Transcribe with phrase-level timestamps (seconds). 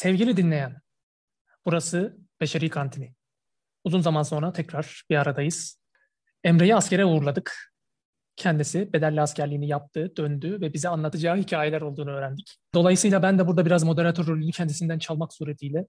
[0.00, 0.80] Sevgili dinleyen,
[1.66, 3.14] burası Beşeri Kantini.
[3.84, 5.80] Uzun zaman sonra tekrar bir aradayız.
[6.44, 7.72] Emre'yi askere uğurladık.
[8.36, 12.56] Kendisi bedelli askerliğini yaptı, döndü ve bize anlatacağı hikayeler olduğunu öğrendik.
[12.74, 15.86] Dolayısıyla ben de burada biraz moderatör rolünü kendisinden çalmak suretiyle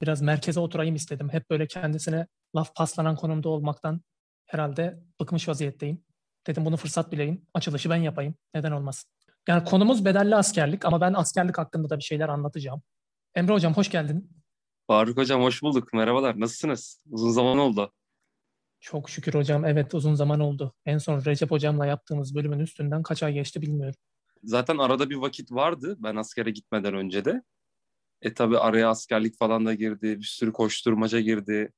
[0.00, 1.28] biraz merkeze oturayım istedim.
[1.32, 2.26] Hep böyle kendisine
[2.56, 4.00] laf paslanan konumda olmaktan
[4.46, 6.04] herhalde bıkmış vaziyetteyim.
[6.46, 8.34] Dedim bunu fırsat bileyim, açılışı ben yapayım.
[8.54, 9.10] Neden olmasın?
[9.48, 12.82] Yani konumuz bedelli askerlik ama ben askerlik hakkında da bir şeyler anlatacağım.
[13.34, 14.30] Emre Hocam hoş geldin.
[14.86, 15.92] Faruk Hocam hoş bulduk.
[15.92, 16.40] Merhabalar.
[16.40, 17.04] Nasılsınız?
[17.10, 17.92] Uzun zaman oldu.
[18.80, 19.64] Çok şükür hocam.
[19.64, 20.74] Evet uzun zaman oldu.
[20.86, 23.94] En son Recep hocamla yaptığımız bölümün üstünden kaç ay geçti bilmiyorum.
[24.44, 27.42] Zaten arada bir vakit vardı ben askere gitmeden önce de.
[28.22, 30.18] E tabi araya askerlik falan da girdi.
[30.18, 31.72] Bir sürü koşturmaca girdi.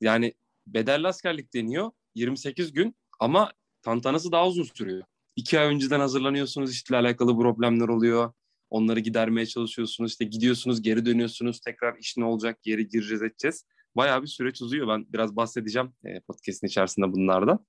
[0.00, 0.34] Yani
[0.66, 1.90] bedelli askerlik deniyor.
[2.14, 5.02] 28 gün ama tantanası daha uzun sürüyor.
[5.36, 8.32] İki ay önceden hazırlanıyorsunuz işle alakalı problemler oluyor.
[8.72, 10.10] Onları gidermeye çalışıyorsunuz.
[10.10, 11.60] İşte gidiyorsunuz, geri dönüyorsunuz.
[11.60, 13.66] Tekrar iş ne olacak, geri gireceğiz, edeceğiz.
[13.96, 14.88] Bayağı bir süreç uzuyor.
[14.88, 17.66] Ben biraz bahsedeceğim e, podcast'in içerisinde bunlardan.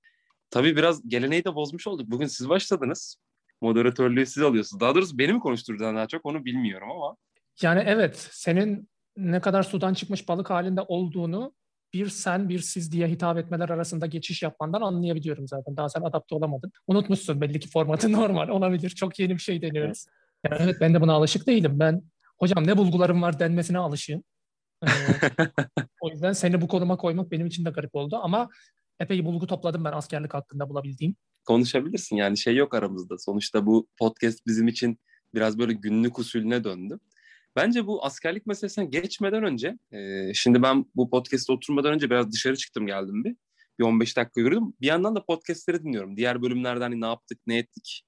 [0.50, 2.10] Tabii biraz geleneği de bozmuş olduk.
[2.10, 3.16] Bugün siz başladınız.
[3.60, 4.80] Moderatörlüğü siz alıyorsunuz.
[4.80, 7.16] Daha doğrusu beni mi konuşturacaksın daha çok onu bilmiyorum ama.
[7.62, 11.52] Yani evet, senin ne kadar sudan çıkmış balık halinde olduğunu
[11.94, 15.76] bir sen bir siz diye hitap etmeler arasında geçiş yapmandan anlayabiliyorum zaten.
[15.76, 16.72] Daha sen adapte olamadın.
[16.86, 18.90] Unutmuşsun belli ki formatı normal olabilir.
[18.90, 20.06] Çok yeni bir şey deniyoruz.
[20.44, 21.78] Yani evet ben de buna alışık değilim.
[21.78, 22.02] Ben
[22.38, 24.24] hocam ne bulgularım var denmesine alışığım.
[24.82, 24.88] Ee,
[26.00, 28.48] o yüzden seni bu konuma koymak benim için de garip oldu ama
[29.00, 31.16] epey bulgu topladım ben askerlik hakkında bulabildiğim.
[31.44, 33.18] Konuşabilirsin yani şey yok aramızda.
[33.18, 34.98] Sonuçta bu podcast bizim için
[35.34, 36.98] biraz böyle günlük usulüne döndü.
[37.56, 42.56] Bence bu askerlik meselesine geçmeden önce, e, şimdi ben bu podcast'te oturmadan önce biraz dışarı
[42.56, 43.36] çıktım geldim bir.
[43.78, 44.74] Bir 15 dakika yürüdüm.
[44.80, 46.16] Bir yandan da podcast'leri dinliyorum.
[46.16, 48.02] Diğer bölümlerden hani ne yaptık, ne ettik.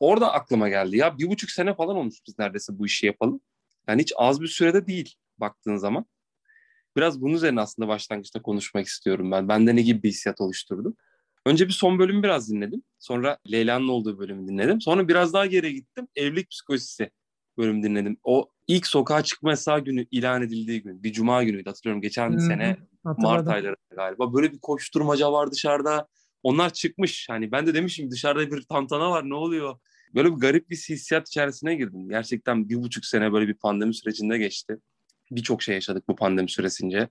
[0.00, 3.40] Orada aklıma geldi ya bir buçuk sene falan olmuş biz neredeyse bu işi yapalım.
[3.88, 6.06] Yani hiç az bir sürede değil baktığın zaman.
[6.96, 9.48] Biraz bunun üzerine aslında başlangıçta konuşmak istiyorum ben.
[9.48, 10.94] Bende ne gibi bir hissiyat oluşturdu.
[11.46, 12.82] Önce bir son bölümü biraz dinledim.
[12.98, 14.80] Sonra Leyla'nın olduğu bölümü dinledim.
[14.80, 16.08] Sonra biraz daha geriye gittim.
[16.16, 17.10] Evlilik psikolojisi
[17.58, 18.16] bölüm dinledim.
[18.24, 21.02] O ilk sokağa çıkma yasağı günü ilan edildiği gün.
[21.02, 22.02] Bir cuma günüydü hatırlıyorum.
[22.02, 23.22] Geçen hmm, sene hatırladım.
[23.22, 24.34] Mart ayları galiba.
[24.34, 26.08] Böyle bir koşturmaca var dışarıda.
[26.42, 27.28] Onlar çıkmış.
[27.28, 29.78] Hani ben de demişim dışarıda bir tantana var ne oluyor?
[30.14, 32.08] Böyle bir garip bir hissiyat içerisine girdim.
[32.08, 34.76] Gerçekten bir buçuk sene böyle bir pandemi sürecinde geçti.
[35.30, 37.08] Birçok şey yaşadık bu pandemi süresince.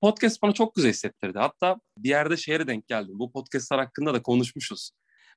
[0.00, 1.38] Podcast bana çok güzel hissettirdi.
[1.38, 3.18] Hatta bir yerde şehre denk geldim.
[3.18, 4.90] Bu podcastlar hakkında da konuşmuşuz.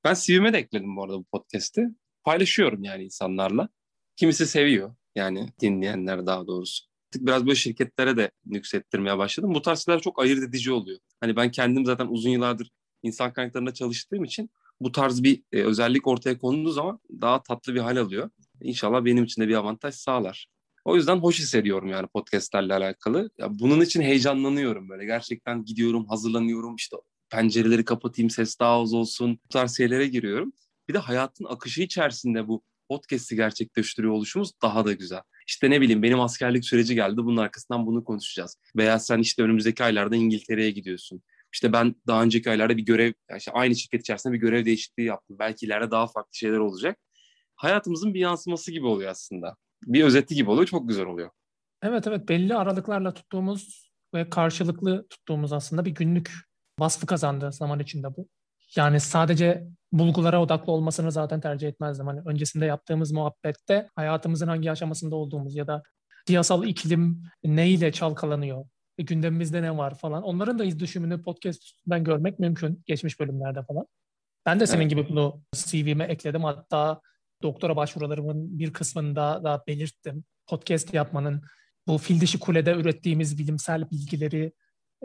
[0.03, 1.87] Ben CV'me de ekledim bu arada bu podcast'i.
[2.23, 3.69] Paylaşıyorum yani insanlarla.
[4.15, 6.85] Kimisi seviyor yani dinleyenler daha doğrusu.
[7.15, 9.53] Biraz böyle şirketlere de nüksettirmeye başladım.
[9.53, 10.99] Bu tarz şeyler çok ayırt edici oluyor.
[11.19, 12.69] Hani ben kendim zaten uzun yıllardır
[13.03, 14.49] insan kaynaklarında çalıştığım için
[14.81, 18.29] bu tarz bir e, özellik ortaya konduğu zaman daha tatlı bir hal alıyor.
[18.61, 20.47] İnşallah benim için de bir avantaj sağlar.
[20.85, 23.29] O yüzden hoş hissediyorum yani podcastlerle alakalı.
[23.37, 25.05] Ya bunun için heyecanlanıyorum böyle.
[25.05, 26.75] Gerçekten gidiyorum, hazırlanıyorum.
[26.75, 26.97] İşte
[27.29, 29.39] pencereleri kapatayım, ses daha az olsun.
[29.45, 30.53] Bu tarz şeylere giriyorum.
[30.89, 35.21] Bir de hayatın akışı içerisinde bu podcast'i gerçekleştiriyor oluşumuz daha da güzel.
[35.47, 37.17] İşte ne bileyim benim askerlik süreci geldi.
[37.17, 38.57] Bunun arkasından bunu konuşacağız.
[38.75, 41.21] Veya sen işte önümüzdeki aylarda İngiltere'ye gidiyorsun.
[41.53, 45.39] İşte ben daha önceki aylarda bir görev, işte aynı şirket içerisinde bir görev değişikliği yaptım.
[45.39, 46.97] Belki ileride daha farklı şeyler olacak.
[47.55, 49.55] Hayatımızın bir yansıması gibi oluyor aslında.
[49.83, 50.67] Bir özeti gibi oluyor.
[50.67, 51.29] Çok güzel oluyor.
[51.81, 56.31] Evet evet belli aralıklarla tuttuğumuz ve karşılıklı tuttuğumuz aslında bir günlük
[56.79, 58.27] vasfı kazandı zaman içinde bu.
[58.75, 62.07] Yani sadece bulgulara odaklı olmasını zaten tercih etmezdim.
[62.07, 65.83] Hani öncesinde yaptığımız muhabbette hayatımızın hangi aşamasında olduğumuz ya da
[66.27, 68.65] siyasal iklim neyle çalkalanıyor,
[68.97, 70.23] e, gündemimizde ne var falan.
[70.23, 73.87] Onların da iz düşümünü podcast'ten görmek mümkün geçmiş bölümlerde falan.
[74.45, 74.89] Ben de senin evet.
[74.89, 76.43] gibi bunu CV'me ekledim.
[76.43, 77.01] Hatta
[77.43, 80.23] doktora başvurularımın bir kısmında da belirttim.
[80.47, 81.41] Podcast yapmanın,
[81.87, 84.53] bu fil dişi kulede ürettiğimiz bilimsel bilgileri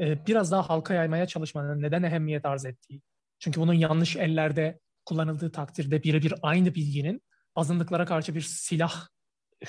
[0.00, 3.02] e, biraz daha halka yaymaya çalışmanın neden ehemmiyet arz ettiği.
[3.38, 7.22] Çünkü bunun yanlış ellerde kullanıldığı takdirde birebir aynı bilginin
[7.54, 9.08] azınlıklara karşı bir silah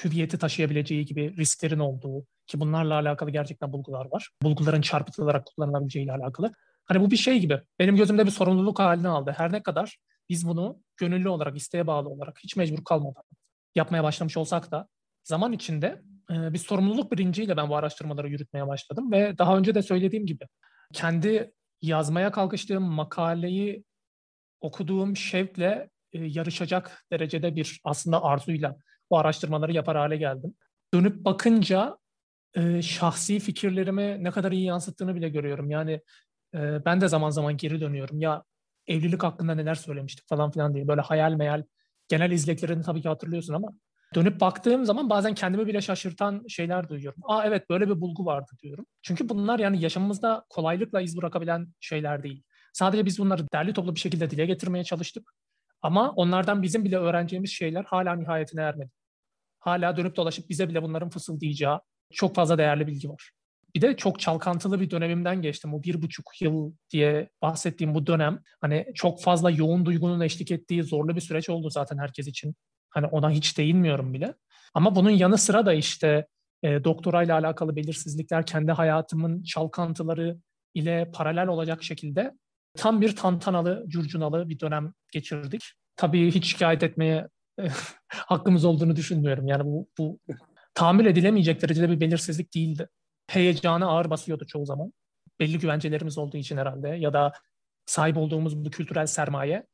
[0.04, 4.30] hüviyeti taşıyabileceği gibi risklerin olduğu ki bunlarla alakalı gerçekten bulgular var.
[4.44, 6.52] Bulguların çarpıtılarak kullanılabileceği ile alakalı.
[6.86, 7.62] Hani bu bir şey gibi.
[7.80, 9.34] Benim gözümde bir sorumluluk haline aldı.
[9.38, 9.98] Her ne kadar
[10.30, 13.24] biz bunu gönüllü olarak, isteğe bağlı olarak hiç mecbur kalmadan
[13.76, 14.88] yapmaya başlamış olsak da
[15.24, 16.02] zaman içinde
[16.32, 20.48] e, bir sorumluluk bilinciyle ben bu araştırmaları yürütmeye başladım ve daha önce de söylediğim gibi
[20.94, 23.84] kendi yazmaya kalkıştığım makaleyi
[24.62, 28.76] okuduğum şevkle e, yarışacak derecede bir aslında arzuyla
[29.10, 30.56] bu araştırmaları yapar hale geldim.
[30.94, 31.98] Dönüp bakınca
[32.56, 35.70] e, şahsi fikirlerimi ne kadar iyi yansıttığını bile görüyorum.
[35.72, 36.02] Yani
[36.54, 38.20] e, ben de zaman zaman geri dönüyorum.
[38.22, 38.44] Ya
[38.88, 41.64] evlilik hakkında neler söylemiştik falan filan diye böyle hayal meyal
[42.08, 43.70] genel izleklerini tabii ki hatırlıyorsun ama
[44.16, 47.22] Dönüp baktığım zaman bazen kendimi bile şaşırtan şeyler duyuyorum.
[47.26, 48.86] Aa evet böyle bir bulgu vardı diyorum.
[49.02, 52.44] Çünkü bunlar yani yaşamımızda kolaylıkla iz bırakabilen şeyler değil.
[52.74, 55.34] Sadece biz bunları derli toplu bir şekilde dile getirmeye çalıştık.
[55.84, 58.92] Ama onlardan bizim bile öğreneceğimiz şeyler hala nihayetine ermedi.
[59.60, 61.82] Hala dönüp dolaşıp bize bile bunların fısıldayacağı
[62.14, 63.32] çok fazla değerli bilgi var.
[63.76, 65.74] Bir de çok çalkantılı bir dönemimden geçtim.
[65.74, 70.84] O bir buçuk yıl diye bahsettiğim bu dönem hani çok fazla yoğun duygunun eşlik ettiği
[70.84, 72.56] zorlu bir süreç oldu zaten herkes için.
[72.90, 74.34] Hani ona hiç değinmiyorum bile.
[74.74, 76.28] Ama bunun yanı sıra da işte
[76.64, 80.38] e, doktorayla alakalı belirsizlikler, kendi hayatımın çalkantıları
[80.74, 82.34] ile paralel olacak şekilde
[82.78, 85.64] tam bir tantanalı, curcunalı bir dönem geçirdik.
[85.96, 87.28] Tabii hiç şikayet etmeye
[88.08, 89.48] hakkımız olduğunu düşünmüyorum.
[89.48, 90.20] Yani bu, bu
[90.74, 92.88] tahammül edilemeyecek derecede bir belirsizlik değildi.
[93.30, 94.94] Heyecanı ağır basıyordu çoğu zaman.
[95.40, 97.34] Belli güvencelerimiz olduğu için herhalde ya da
[97.86, 99.68] sahip olduğumuz bu kültürel sermaye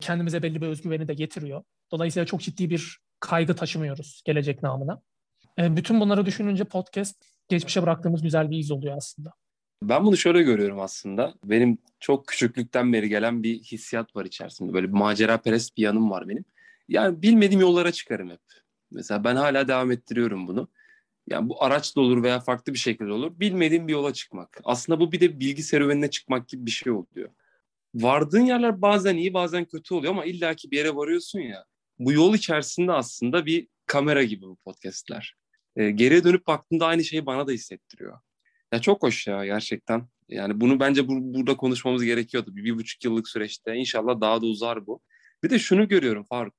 [0.00, 1.64] kendimize belli bir özgüveni de getiriyor.
[1.92, 5.02] Dolayısıyla çok ciddi bir kaygı taşımıyoruz gelecek namına.
[5.58, 9.30] E, bütün bunları düşününce podcast geçmişe bıraktığımız güzel bir iz oluyor aslında.
[9.88, 11.34] Ben bunu şöyle görüyorum aslında.
[11.44, 14.72] Benim çok küçüklükten beri gelen bir hissiyat var içerisinde.
[14.72, 16.44] Böyle bir macera perest bir yanım var benim.
[16.88, 18.40] Yani bilmediğim yollara çıkarım hep.
[18.90, 20.68] Mesela ben hala devam ettiriyorum bunu.
[21.26, 23.40] Yani bu araçla olur veya farklı bir şekilde olur.
[23.40, 24.60] Bilmediğim bir yola çıkmak.
[24.64, 27.30] Aslında bu bir de bilgi serüvenine çıkmak gibi bir şey oluyor.
[27.94, 31.64] Vardığın yerler bazen iyi bazen kötü oluyor ama illaki bir yere varıyorsun ya.
[31.98, 35.34] Bu yol içerisinde aslında bir kamera gibi bu podcastler.
[35.76, 38.18] E, geriye dönüp baktığımda aynı şeyi bana da hissettiriyor.
[38.74, 40.08] Ya çok hoş ya gerçekten.
[40.28, 42.56] Yani bunu bence bu, burada konuşmamız gerekiyordu.
[42.56, 43.74] Bir, bir buçuk yıllık süreçte.
[43.76, 45.00] İnşallah daha da uzar bu.
[45.44, 46.54] Bir de şunu görüyorum Faruk.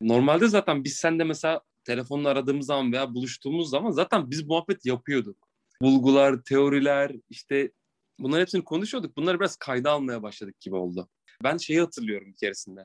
[0.00, 5.48] Normalde zaten biz sende mesela telefonla aradığımız zaman veya buluştuğumuz zaman zaten biz muhabbet yapıyorduk.
[5.82, 7.72] Bulgular, teoriler, işte
[8.18, 9.16] bunların hepsini konuşuyorduk.
[9.16, 11.08] Bunları biraz kayda almaya başladık gibi oldu.
[11.44, 12.84] Ben şeyi hatırlıyorum bir keresinde.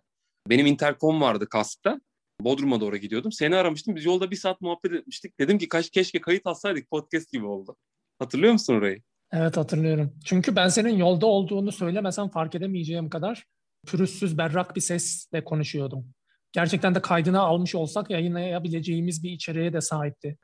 [0.49, 2.01] Benim interkom vardı kaskta.
[2.41, 3.31] Bodrum'a doğru gidiyordum.
[3.31, 3.95] Seni aramıştım.
[3.95, 5.39] Biz yolda bir saat muhabbet etmiştik.
[5.39, 7.75] Dedim ki kaç keşke kayıt alsaydık podcast gibi oldu.
[8.19, 9.01] Hatırlıyor musun orayı?
[9.31, 10.13] Evet hatırlıyorum.
[10.25, 13.45] Çünkü ben senin yolda olduğunu söylemesem fark edemeyeceğim kadar
[13.87, 16.05] pürüzsüz berrak bir sesle konuşuyordum.
[16.51, 20.37] Gerçekten de kaydını almış olsak yayınlayabileceğimiz bir içeriğe de sahipti.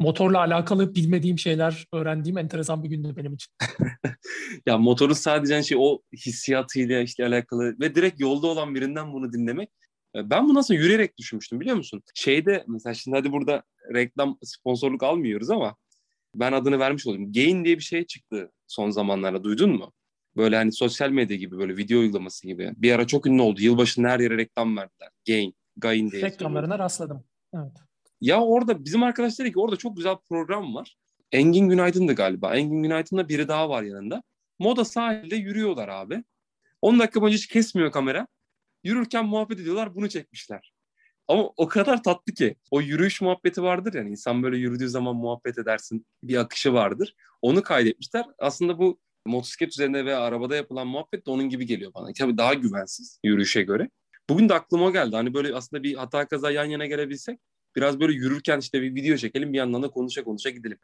[0.00, 3.52] Motorla alakalı bilmediğim şeyler öğrendiğim enteresan bir gündü benim için.
[4.66, 9.70] ya motorun sadece şey o hissiyatıyla işte alakalı ve direkt yolda olan birinden bunu dinlemek
[10.16, 12.02] e, ben bu nasıl yürüyerek düşünmüştüm biliyor musun?
[12.14, 13.62] Şeyde mesela şimdi hadi burada
[13.94, 15.76] reklam sponsorluk almıyoruz ama
[16.34, 17.32] ben adını vermiş olayım.
[17.32, 19.92] Gain diye bir şey çıktı son zamanlarda duydun mu?
[20.36, 22.72] Böyle hani sosyal medya gibi böyle video uygulaması gibi.
[22.76, 23.60] Bir ara çok ünlü oldu.
[23.62, 25.08] Yılbaşında her yere reklam verdiler.
[25.26, 26.22] Gain, Gain diye.
[26.22, 27.24] Reklamlarına rastladım.
[27.54, 27.72] Evet.
[28.20, 30.96] Ya orada bizim arkadaşlar ki orada çok güzel program var.
[31.32, 32.56] Engin Günaydın'dı galiba.
[32.56, 34.22] Engin Günaydın'da biri daha var yanında.
[34.58, 36.24] Moda sahilde yürüyorlar abi.
[36.82, 38.26] 10 dakika boyunca hiç kesmiyor kamera.
[38.84, 40.73] Yürürken muhabbet ediyorlar bunu çekmişler.
[41.28, 42.56] Ama o kadar tatlı ki.
[42.70, 46.06] O yürüyüş muhabbeti vardır yani insan böyle yürüdüğü zaman muhabbet edersin.
[46.22, 47.14] Bir akışı vardır.
[47.42, 48.24] Onu kaydetmişler.
[48.38, 52.12] Aslında bu motosiklet üzerinde veya arabada yapılan muhabbet de onun gibi geliyor bana.
[52.18, 53.90] Tabii daha güvensiz yürüyüşe göre.
[54.30, 55.16] Bugün de aklıma geldi.
[55.16, 57.40] Hani böyle aslında bir hata kaza yan yana gelebilsek
[57.76, 60.78] biraz böyle yürürken işte bir video çekelim bir yandan da konuşa konuşa gidelim.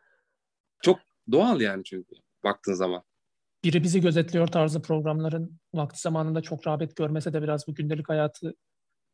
[0.82, 1.00] Çok
[1.32, 2.14] doğal yani çünkü
[2.44, 3.02] baktığın zaman.
[3.64, 8.54] Biri bizi gözetliyor tarzı programların vakti zamanında çok rağbet görmese de biraz bu gündelik hayatı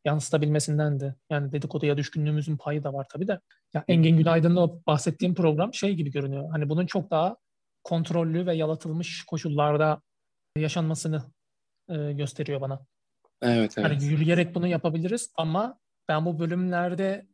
[0.07, 3.39] yansıtabilmesinden de yani dedikoduya düşkünlüğümüzün payı da var tabii de.
[3.73, 6.49] Ya Engin Günaydın'da o bahsettiğim program şey gibi görünüyor.
[6.51, 7.37] Hani bunun çok daha
[7.83, 10.01] kontrollü ve yalıtılmış koşullarda
[10.57, 11.23] yaşanmasını
[11.89, 12.79] e, gösteriyor bana.
[13.41, 13.89] Evet, evet.
[13.89, 17.27] Hani yürüyerek bunu yapabiliriz ama ben bu bölümlerde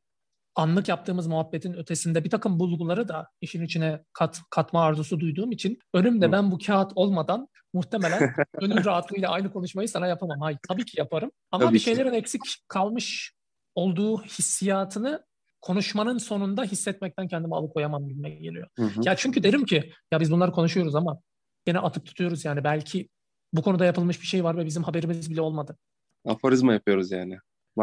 [0.55, 5.79] anlık yaptığımız muhabbetin ötesinde bir takım bulguları da işin içine kat, katma arzusu duyduğum için
[5.93, 10.39] önümde ben bu kağıt olmadan muhtemelen gönül rahatlığıyla aynı konuşmayı sana yapamam.
[10.39, 11.31] Hayır tabii ki yaparım.
[11.51, 12.17] Ama tabii bir şeylerin ki.
[12.17, 13.33] eksik kalmış
[13.75, 15.25] olduğu hissiyatını
[15.61, 18.67] konuşmanın sonunda hissetmekten kendimi alıkoyamam gibime geliyor.
[18.77, 19.01] Hı hı.
[19.03, 21.19] Ya çünkü derim ki ya biz bunları konuşuyoruz ama
[21.65, 23.09] gene atıp tutuyoruz yani belki
[23.53, 25.77] bu konuda yapılmış bir şey var ve bizim haberimiz bile olmadı.
[26.25, 27.37] Aforizma yapıyoruz yani.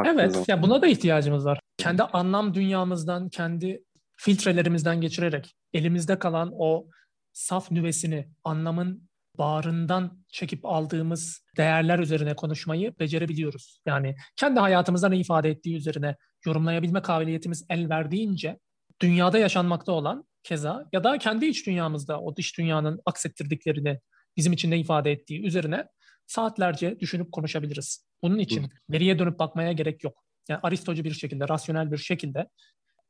[0.07, 0.45] Evet, zaman.
[0.49, 1.61] ya buna da ihtiyacımız var.
[1.83, 3.85] Kendi anlam dünyamızdan, kendi
[4.17, 6.87] filtrelerimizden geçirerek elimizde kalan o
[7.33, 13.81] saf nüvesini, anlamın bağrından çekip aldığımız değerler üzerine konuşmayı becerebiliyoruz.
[13.87, 18.59] Yani kendi hayatımızda ne ifade ettiği üzerine yorumlayabilme kabiliyetimiz el verdiğince
[19.01, 24.01] dünyada yaşanmakta olan keza ya da kendi iç dünyamızda o dış dünyanın aksettirdiklerini
[24.37, 25.87] bizim için ne ifade ettiği üzerine
[26.27, 28.07] saatlerce düşünüp konuşabiliriz.
[28.23, 30.25] Bunun için veriye dönüp bakmaya gerek yok.
[30.49, 32.49] Yani Aristocu bir şekilde, rasyonel bir şekilde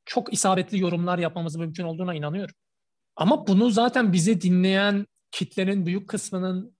[0.04, 2.54] çok isabetli yorumlar yapmamız mümkün olduğuna inanıyorum.
[3.16, 6.76] Ama bunu zaten bizi dinleyen kitlenin büyük kısmının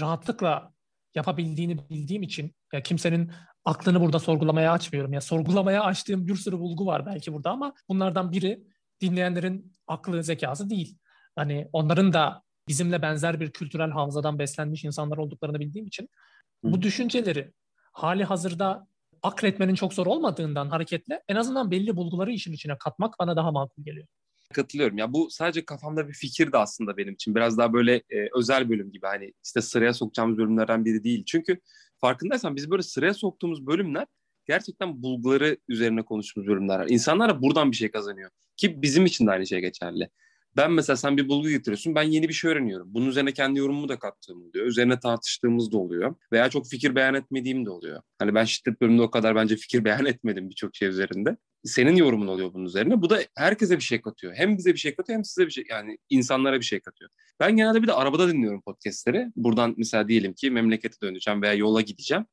[0.00, 0.72] rahatlıkla
[1.14, 3.32] yapabildiğini bildiğim için ya kimsenin
[3.64, 5.12] aklını burada sorgulamaya açmıyorum.
[5.12, 8.64] Ya sorgulamaya açtığım bir sürü bulgu var belki burada ama bunlardan biri
[9.00, 10.98] dinleyenlerin aklı zekası değil.
[11.36, 16.08] Hani onların da bizimle benzer bir kültürel havzadan beslenmiş insanlar olduklarını bildiğim için
[16.62, 17.52] bu düşünceleri
[17.92, 18.86] hali hazırda
[19.24, 23.84] akletmenin çok zor olmadığından hareketle en azından belli bulguları işin içine katmak bana daha makul
[23.84, 24.06] geliyor.
[24.52, 24.98] Katılıyorum.
[24.98, 27.34] Ya bu sadece kafamda bir fikir de aslında benim için.
[27.34, 31.24] Biraz daha böyle e, özel bölüm gibi hani işte sıraya sokacağımız bölümlerden biri değil.
[31.26, 31.60] Çünkü
[32.00, 34.06] farkındaysan biz böyle sıraya soktuğumuz bölümler
[34.46, 36.86] gerçekten bulguları üzerine konuştuğumuz bölümler.
[36.88, 38.30] İnsanlar da buradan bir şey kazanıyor.
[38.56, 40.10] Ki bizim için de aynı şey geçerli.
[40.56, 42.94] Ben mesela sen bir bulgu getiriyorsun, ben yeni bir şey öğreniyorum.
[42.94, 44.66] Bunun üzerine kendi yorumumu da kattığım oluyor.
[44.66, 46.14] Üzerine tartıştığımız da oluyor.
[46.32, 48.02] Veya çok fikir beyan etmediğim de oluyor.
[48.18, 51.36] Hani ben şiddet bölümünde o kadar bence fikir beyan etmedim birçok şey üzerinde.
[51.64, 53.02] Senin yorumun oluyor bunun üzerine.
[53.02, 54.34] Bu da herkese bir şey katıyor.
[54.36, 57.10] Hem bize bir şey katıyor hem size bir şey yani insanlara bir şey katıyor.
[57.40, 59.26] Ben genelde bir de arabada dinliyorum podcastleri.
[59.36, 62.26] Buradan mesela diyelim ki memlekete döneceğim veya yola gideceğim.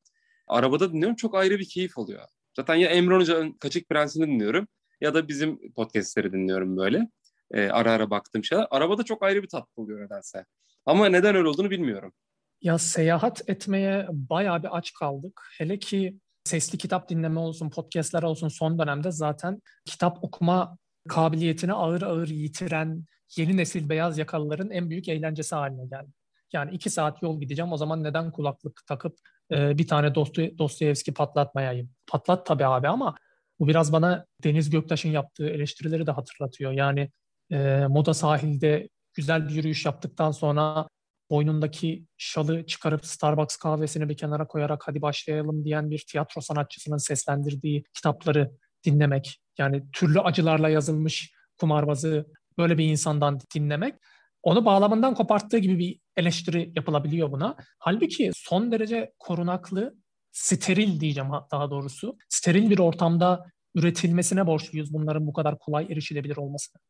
[0.48, 2.22] Arabada dinliyorum çok ayrı bir keyif oluyor.
[2.56, 4.68] Zaten ya Emre Hoca'nın Kaçık Prensi'ni dinliyorum
[5.02, 7.08] ya da bizim podcastleri dinliyorum böyle
[7.54, 8.68] e, ara ara baktığım şeyler.
[8.72, 10.46] Arabada çok ayrı bir tat oluyor nedense.
[10.86, 12.14] Ama neden öyle olduğunu bilmiyorum.
[12.62, 15.42] Ya seyahat etmeye bayağı bir aç kaldık.
[15.58, 20.78] Hele ki sesli kitap dinleme olsun, podcastler olsun son dönemde zaten kitap okuma
[21.10, 23.06] kabiliyetini ağır ağır yitiren
[23.38, 26.12] yeni nesil beyaz yakalıların en büyük eğlencesi haline geldi.
[26.54, 29.18] Yani iki saat yol gideceğim o zaman neden kulaklık takıp
[29.52, 31.90] e, bir tane Dostoy Dostoyevski patlatmayayım?
[32.08, 33.16] Patlat tabii abi ama
[33.60, 36.72] bu biraz bana Deniz Göktaş'ın yaptığı eleştirileri de hatırlatıyor.
[36.72, 37.12] Yani
[37.52, 40.88] e, Moda sahilde güzel bir yürüyüş yaptıktan sonra
[41.30, 47.84] boynundaki şalı çıkarıp Starbucks kahvesini bir kenara koyarak hadi başlayalım diyen bir tiyatro sanatçısının seslendirdiği
[47.94, 48.52] kitapları
[48.86, 49.42] dinlemek.
[49.58, 52.26] Yani türlü acılarla yazılmış kumarbazı
[52.58, 53.96] böyle bir insandan dinlemek
[54.44, 57.56] onu bağlamından koparttığı gibi bir eleştiri yapılabiliyor buna.
[57.80, 59.96] Halbuki son derece korunaklı,
[60.32, 62.18] steril diyeceğim daha doğrusu.
[62.30, 66.82] Steril bir ortamda üretilmesine borçluyuz bunların bu kadar kolay erişilebilir olmasına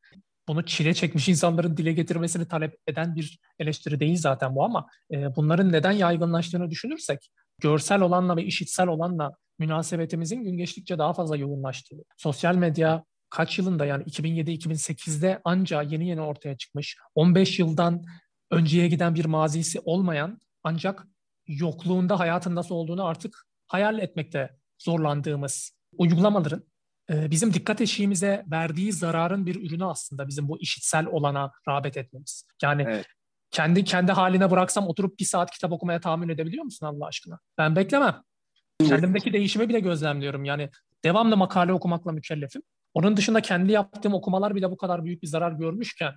[0.51, 5.35] bunu çile çekmiş insanların dile getirmesini talep eden bir eleştiri değil zaten bu ama e,
[5.35, 7.31] bunların neden yaygınlaştığını düşünürsek
[7.61, 11.95] görsel olanla ve işitsel olanla münasebetimizin gün geçtikçe daha fazla yoğunlaştığı.
[12.17, 16.97] Sosyal medya kaç yılında yani 2007-2008'de anca yeni yeni ortaya çıkmış.
[17.15, 18.03] 15 yıldan
[18.51, 21.07] önceye giden bir mazisi olmayan ancak
[21.47, 26.70] yokluğunda hayatın nasıl olduğunu artık hayal etmekte zorlandığımız uygulamaların
[27.09, 32.47] bizim dikkat eşiğimize verdiği zararın bir ürünü aslında bizim bu işitsel olana rağbet etmemiz.
[32.61, 33.05] Yani evet.
[33.51, 37.39] kendi kendi haline bıraksam oturup bir saat kitap okumaya tahammül edebiliyor musun Allah aşkına?
[37.57, 38.21] Ben beklemem.
[38.87, 40.45] Kendimdeki değişimi bile gözlemliyorum.
[40.45, 40.69] Yani
[41.03, 42.61] devamlı makale okumakla mükellefim.
[42.93, 46.13] Onun dışında kendi yaptığım okumalar bile bu kadar büyük bir zarar görmüşken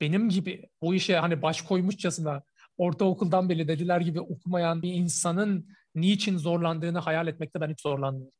[0.00, 2.42] benim gibi bu işe hani baş koymuşçasına
[2.76, 8.32] ortaokuldan beri dediler gibi okumayan bir insanın niçin zorlandığını hayal etmekte ben hiç zorlanmıyorum.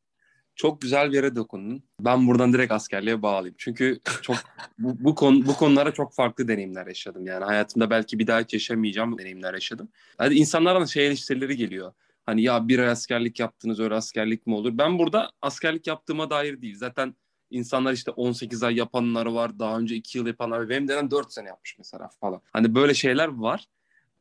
[0.56, 1.82] Çok güzel bir yere dokundun.
[2.00, 3.54] Ben buradan direkt askerliğe bağlayayım.
[3.58, 4.36] Çünkü çok
[4.78, 7.26] bu, bu konu bu konulara çok farklı deneyimler yaşadım.
[7.26, 9.88] Yani hayatımda belki bir daha hiç yaşamayacağım deneyimler yaşadım.
[10.18, 11.92] Hadi insanlardan şey eleştirileri geliyor.
[12.26, 14.78] Hani ya bir askerlik yaptınız öyle askerlik mi olur?
[14.78, 16.76] Ben burada askerlik yaptığıma dair değil.
[16.76, 17.14] Zaten
[17.50, 19.58] insanlar işte 18 ay yapanlar var.
[19.58, 20.68] Daha önce 2 yıl yapanlar var.
[20.68, 22.40] Benim denen 4 sene yapmış mesela falan.
[22.52, 23.66] Hani böyle şeyler var.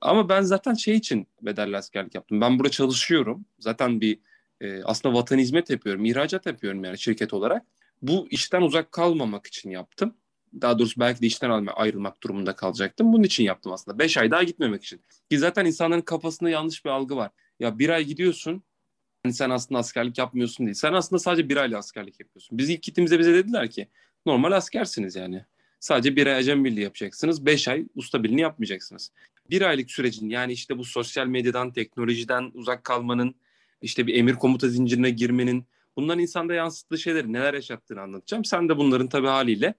[0.01, 2.41] Ama ben zaten şey için bedelli askerlik yaptım.
[2.41, 3.45] Ben burada çalışıyorum.
[3.59, 4.19] Zaten bir
[4.61, 7.65] e, aslında vatan hizmet yapıyorum, ihracat yapıyorum yani şirket olarak.
[8.01, 10.15] Bu işten uzak kalmamak için yaptım.
[10.61, 13.13] Daha doğrusu belki de işten ayrılmak durumunda kalacaktım.
[13.13, 13.99] Bunun için yaptım aslında.
[13.99, 15.01] Beş ay daha gitmemek için.
[15.29, 17.31] Ki zaten insanların kafasında yanlış bir algı var.
[17.59, 18.63] Ya bir ay gidiyorsun,
[19.25, 20.75] yani sen aslında askerlik yapmıyorsun değil.
[20.75, 22.57] Sen aslında sadece bir ayla askerlik yapıyorsun.
[22.57, 23.87] Biz ilk gittiğimizde bize dediler ki
[24.25, 25.45] normal askersiniz yani.
[25.79, 27.45] Sadece bir ay acem birliği yapacaksınız.
[27.45, 29.11] Beş ay usta birliğini yapmayacaksınız.
[29.49, 33.35] Bir aylık sürecin yani işte bu sosyal medyadan, teknolojiden uzak kalmanın,
[33.81, 38.45] işte bir emir komuta zincirine girmenin bunların insanda yansıttığı şeyleri neler yaşattığını anlatacağım.
[38.45, 39.73] Sen de bunların tabii haliyle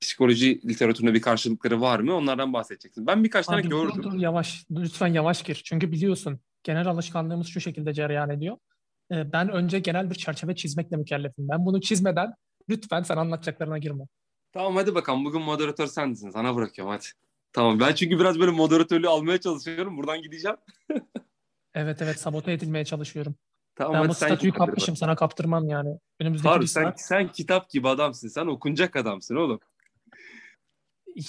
[0.00, 3.06] psikoloji literatüründe bir karşılıkları var mı onlardan bahsedeceksin.
[3.06, 3.92] Ben birkaç tane Abi, gördüm.
[3.96, 5.60] Dur, dur, yavaş lütfen yavaş gir.
[5.64, 8.56] Çünkü biliyorsun genel alışkanlığımız şu şekilde cereyan ediyor.
[9.10, 11.48] Ee, ben önce genel bir çerçeve çizmekle mükellefim.
[11.48, 12.34] Ben bunu çizmeden
[12.68, 14.04] lütfen sen anlatacaklarına girme.
[14.52, 16.30] Tamam hadi bakalım bugün moderatör sensin.
[16.30, 17.06] Sana bırakıyorum hadi.
[17.52, 19.96] Tamam ben çünkü biraz böyle moderatörlüğü almaya çalışıyorum.
[19.96, 20.56] Buradan gideceğim.
[21.74, 23.34] Evet evet sabote edilmeye çalışıyorum.
[23.76, 25.98] Tamam, ben bu statüyü kapmışım sana kaptırmam yani.
[26.20, 27.00] Önümüzdeki Harbi, sen, saat...
[27.00, 28.28] sen kitap gibi adamsın.
[28.28, 29.60] Sen okunacak adamsın oğlum.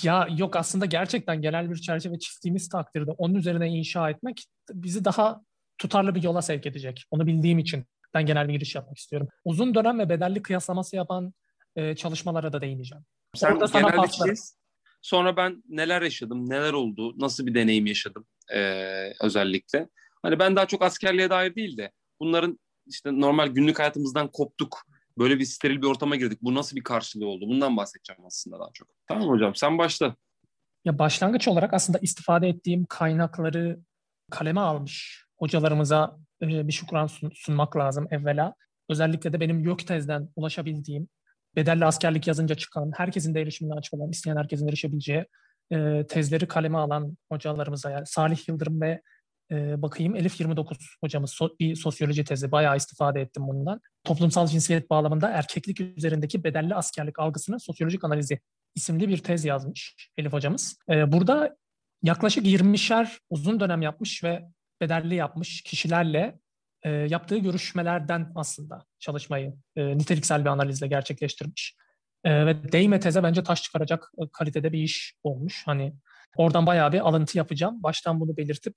[0.04, 5.42] Ya yok aslında gerçekten genel bir çerçeve çizdiğimiz takdirde onun üzerine inşa etmek bizi daha
[5.78, 7.06] tutarlı bir yola sevk edecek.
[7.12, 9.28] Onu bildiğim için ben genel bir giriş yapmak istiyorum.
[9.46, 11.34] Uzun dönem ve bedelli kıyaslaması yapan
[11.76, 13.06] e, çalışmalara da değineceğim.
[13.36, 14.58] Sen Orada genel bir çiz.
[15.02, 18.60] Sonra ben neler yaşadım, neler oldu, nasıl bir deneyim yaşadım e,
[19.22, 19.90] özellikle.
[20.26, 24.82] Hani ben daha çok askerliğe dair değil de bunların işte normal günlük hayatımızdan koptuk.
[25.18, 26.40] Böyle bir steril bir ortama girdik.
[26.42, 27.46] Bu nasıl bir karşılığı oldu?
[27.48, 28.88] Bundan bahsedeceğim aslında daha çok.
[29.08, 30.16] Tamam hocam sen başla.
[30.86, 33.80] Ya başlangıç olarak aslında istifade ettiğim kaynakları
[34.32, 38.54] kaleme almış hocalarımıza e, bir şükran sun, sunmak lazım evvela.
[38.90, 41.08] Özellikle de benim YÖK tezden ulaşabildiğim,
[41.56, 45.26] bedelli askerlik yazınca çıkan, herkesin de erişimine açık olan, isteyen herkesin erişebileceği
[45.72, 49.02] e, tezleri kaleme alan hocalarımıza yani Salih Yıldırım ve
[49.52, 53.82] e, bakayım Elif 29 hocamız so, bir sosyoloji tezi bayağı istifade ettim bundan.
[54.04, 58.40] Toplumsal cinsiyet bağlamında erkeklik üzerindeki bedelli askerlik algısının sosyolojik analizi
[58.76, 60.78] isimli bir tez yazmış Elif hocamız.
[60.90, 61.58] E, burada
[62.04, 64.46] yaklaşık 20'şer uzun dönem yapmış ve
[64.82, 66.40] bedelli yapmış kişilerle
[66.84, 71.76] e, yaptığı görüşmelerden aslında çalışmayı e, niteliksel bir analizle gerçekleştirmiş.
[72.24, 75.64] E, ve değme teze bence taş çıkaracak e, kalitede bir iş olmuş.
[75.66, 75.94] Hani
[76.36, 77.84] oradan bayağı bir alıntı yapacağım.
[77.84, 78.74] Baştan bunu belirtip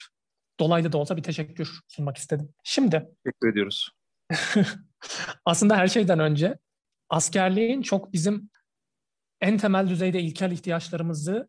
[0.60, 2.54] dolaylı da olsa bir teşekkür sunmak istedim.
[2.64, 3.08] Şimdi.
[3.24, 3.90] Teşekkür ediyoruz.
[5.44, 6.58] aslında her şeyden önce
[7.08, 8.50] askerliğin çok bizim
[9.40, 11.48] en temel düzeyde ilkel ihtiyaçlarımızı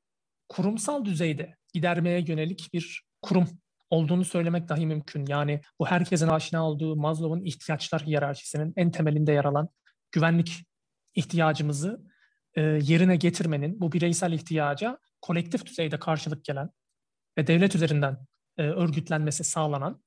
[0.50, 3.48] kurumsal düzeyde gidermeye yönelik bir kurum
[3.90, 5.26] olduğunu söylemek dahi mümkün.
[5.28, 9.70] Yani bu herkesin aşina olduğu Maslow'un ihtiyaçlar hiyerarşisinin en temelinde yer alan
[10.12, 10.66] güvenlik
[11.16, 12.02] ihtiyacımızı
[12.56, 16.70] e, yerine getirmenin, bu bireysel ihtiyaca kolektif düzeyde karşılık gelen
[17.38, 18.18] ve devlet üzerinden
[18.60, 20.04] e, örgütlenmesi sağlanan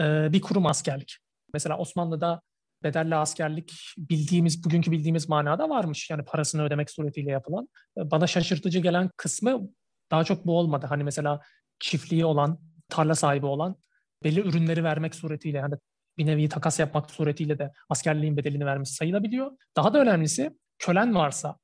[0.00, 1.16] e, bir kurum askerlik.
[1.52, 2.40] Mesela Osmanlı'da
[2.82, 6.10] bedelli askerlik bildiğimiz, bugünkü bildiğimiz manada varmış.
[6.10, 7.68] Yani parasını ödemek suretiyle yapılan.
[7.98, 9.68] E, bana şaşırtıcı gelen kısmı
[10.10, 10.86] daha çok bu olmadı.
[10.88, 11.40] Hani mesela
[11.80, 13.76] çiftliği olan, tarla sahibi olan
[14.24, 15.74] belli ürünleri vermek suretiyle yani
[16.18, 19.50] bir nevi takas yapmak suretiyle de askerliğin bedelini vermiş sayılabiliyor.
[19.76, 21.58] Daha da önemlisi kölen varsa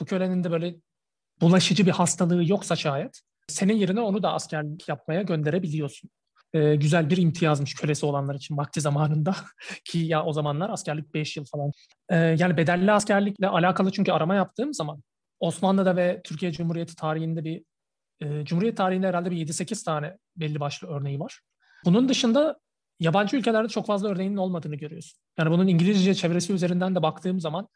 [0.00, 0.76] bu kölenin de böyle
[1.40, 6.10] bulaşıcı bir hastalığı yoksa şayet senin yerine onu da askerlik yapmaya gönderebiliyorsun.
[6.52, 9.34] Ee, güzel bir imtiyazmış kölesi olanlar için vakti zamanında
[9.84, 11.72] ki ya o zamanlar askerlik 5 yıl falan.
[12.10, 15.02] Ee, yani bedelli askerlikle alakalı çünkü arama yaptığım zaman
[15.40, 17.62] Osmanlı'da ve Türkiye Cumhuriyeti tarihinde bir
[18.20, 21.40] e, Cumhuriyet tarihinde herhalde bir 7-8 tane belli başlı örneği var.
[21.84, 22.56] Bunun dışında
[23.00, 25.20] yabancı ülkelerde çok fazla örneğinin olmadığını görüyorsun.
[25.38, 27.68] Yani bunun İngilizce çevresi üzerinden de baktığım zaman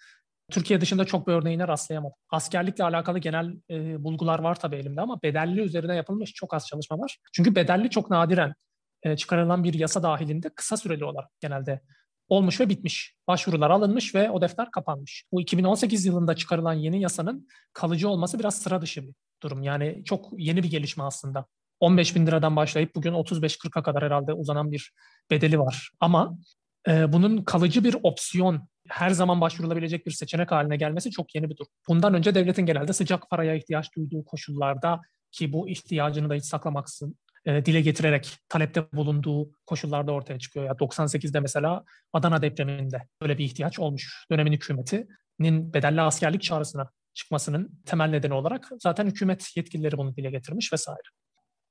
[0.50, 2.16] Türkiye dışında çok bir örneğine rastlayamadım.
[2.30, 6.98] Askerlikle alakalı genel e, bulgular var tabii elimde ama bedelli üzerine yapılmış çok az çalışma
[6.98, 7.18] var.
[7.32, 8.54] Çünkü bedelli çok nadiren
[9.02, 11.80] e, çıkarılan bir yasa dahilinde kısa süreli olarak genelde
[12.28, 13.14] olmuş ve bitmiş.
[13.28, 15.24] Başvurular alınmış ve o defter kapanmış.
[15.32, 19.62] Bu 2018 yılında çıkarılan yeni yasanın kalıcı olması biraz sıra dışı bir durum.
[19.62, 21.46] Yani çok yeni bir gelişme aslında.
[21.80, 24.92] 15 bin liradan başlayıp bugün 35-40'a kadar herhalde uzanan bir
[25.30, 25.90] bedeli var.
[26.00, 26.38] Ama
[26.88, 31.56] e, bunun kalıcı bir opsiyon, her zaman başvurulabilecek bir seçenek haline gelmesi çok yeni bir
[31.56, 31.72] durum.
[31.88, 35.00] Bundan önce devletin genelde sıcak paraya ihtiyaç duyduğu koşullarda
[35.32, 40.66] ki bu ihtiyacını da hiç saklamaksın e, dile getirerek talepte bulunduğu koşullarda ortaya çıkıyor.
[40.66, 44.26] Ya 98'de mesela Adana depreminde böyle bir ihtiyaç olmuş.
[44.30, 50.72] Dönemin hükümetinin bedelli askerlik çağrısına çıkmasının temel nedeni olarak zaten hükümet yetkilileri bunu dile getirmiş
[50.72, 51.08] vesaire.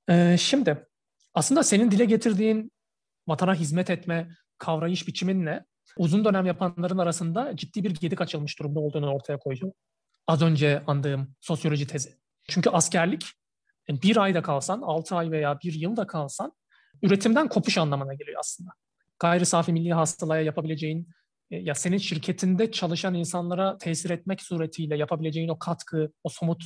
[0.10, 0.88] Ee, şimdi
[1.34, 2.72] aslında senin dile getirdiğin
[3.28, 5.65] vatana hizmet etme kavrayış biçiminle
[5.98, 9.72] uzun dönem yapanların arasında ciddi bir gedik açılmış durumda olduğunu ortaya koyuyor.
[10.28, 12.10] Az önce andığım sosyoloji tezi.
[12.50, 13.26] Çünkü askerlik
[13.89, 16.54] bir ayda kalsan, altı ay veya bir yılda kalsan
[17.02, 18.72] üretimden kopuş anlamına geliyor aslında.
[19.20, 21.10] Gayri safi milli hasılaya yapabileceğin
[21.52, 26.63] e, ya senin şirketinde çalışan insanlara tesir etmek suretiyle yapabileceğin o katkı, o somut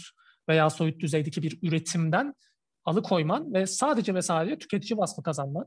[0.49, 2.34] veya soyut düzeydeki bir üretimden
[2.86, 5.65] alıkoyman ve sadece ve sadece tüketici vasfı kazanman,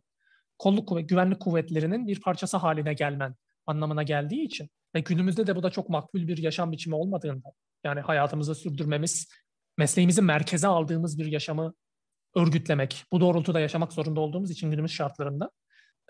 [0.59, 3.35] kolluk kuvvet, güvenlik kuvvetlerinin bir parçası haline gelmen
[3.67, 7.49] anlamına geldiği için ve günümüzde de bu da çok makbul bir yaşam biçimi olmadığında
[7.85, 9.29] yani hayatımızı sürdürmemiz,
[9.79, 11.75] mesleğimizi merkeze aldığımız bir yaşamı
[12.37, 15.51] örgütlemek, bu doğrultuda yaşamak zorunda olduğumuz için günümüz şartlarında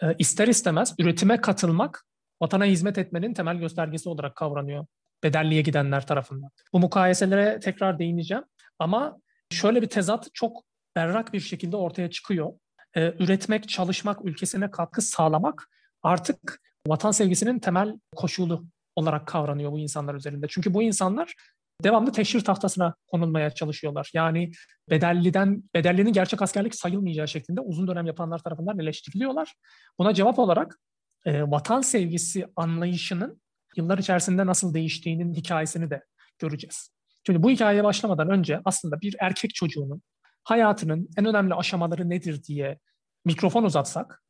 [0.02, 2.04] e, ister istemez üretime katılmak
[2.42, 4.86] vatana hizmet etmenin temel göstergesi olarak kavranıyor
[5.22, 6.50] bedelliye gidenler tarafından.
[6.72, 8.44] Bu mukayeselere tekrar değineceğim
[8.78, 9.18] ama
[9.50, 10.64] şöyle bir tezat çok
[10.96, 12.52] berrak bir şekilde ortaya çıkıyor.
[12.96, 15.68] Ee, üretmek, çalışmak, ülkesine katkı sağlamak
[16.02, 18.64] artık vatan sevgisinin temel koşulu
[18.96, 20.46] olarak kavranıyor bu insanlar üzerinde.
[20.48, 21.34] Çünkü bu insanlar
[21.82, 24.10] devamlı teşhir tahtasına konulmaya çalışıyorlar.
[24.14, 24.52] Yani
[24.90, 29.54] bedelliden, bedellinin gerçek askerlik sayılmayacağı şeklinde uzun dönem yapanlar tarafından eleştiriliyorlar.
[29.98, 30.78] Buna cevap olarak
[31.26, 33.42] e, vatan sevgisi anlayışının
[33.76, 36.04] yıllar içerisinde nasıl değiştiğinin hikayesini de
[36.38, 36.90] göreceğiz.
[37.26, 40.02] Şimdi bu hikayeye başlamadan önce aslında bir erkek çocuğunun
[40.44, 42.78] hayatının en önemli aşamaları nedir diye
[43.24, 44.22] mikrofon uzatsak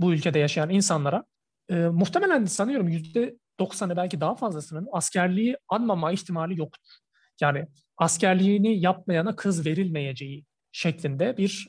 [0.00, 1.24] bu ülkede yaşayan insanlara
[1.68, 6.92] e, muhtemelen sanıyorum yüzde doksanı belki daha fazlasının askerliği anmama ihtimali yoktur.
[7.40, 11.68] Yani askerliğini yapmayana kız verilmeyeceği şeklinde bir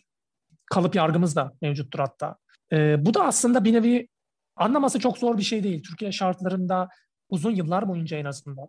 [0.66, 2.36] kalıp yargımız da mevcuttur hatta.
[2.72, 4.08] E, bu da aslında bir nevi
[4.56, 5.84] Anlaması çok zor bir şey değil.
[5.84, 6.90] Türkiye şartlarında
[7.30, 8.68] uzun yıllar boyunca en azından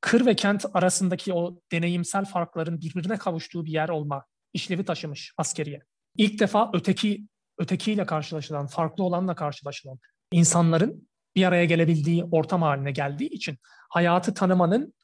[0.00, 5.82] kır ve kent arasındaki o deneyimsel farkların birbirine kavuştuğu bir yer olma işlevi taşımış askeriye.
[6.16, 7.26] İlk defa öteki
[7.58, 9.98] ötekiyle karşılaşılan, farklı olanla karşılaşılan
[10.32, 13.58] insanların bir araya gelebildiği ortam haline geldiği için
[13.90, 14.94] hayatı tanımanın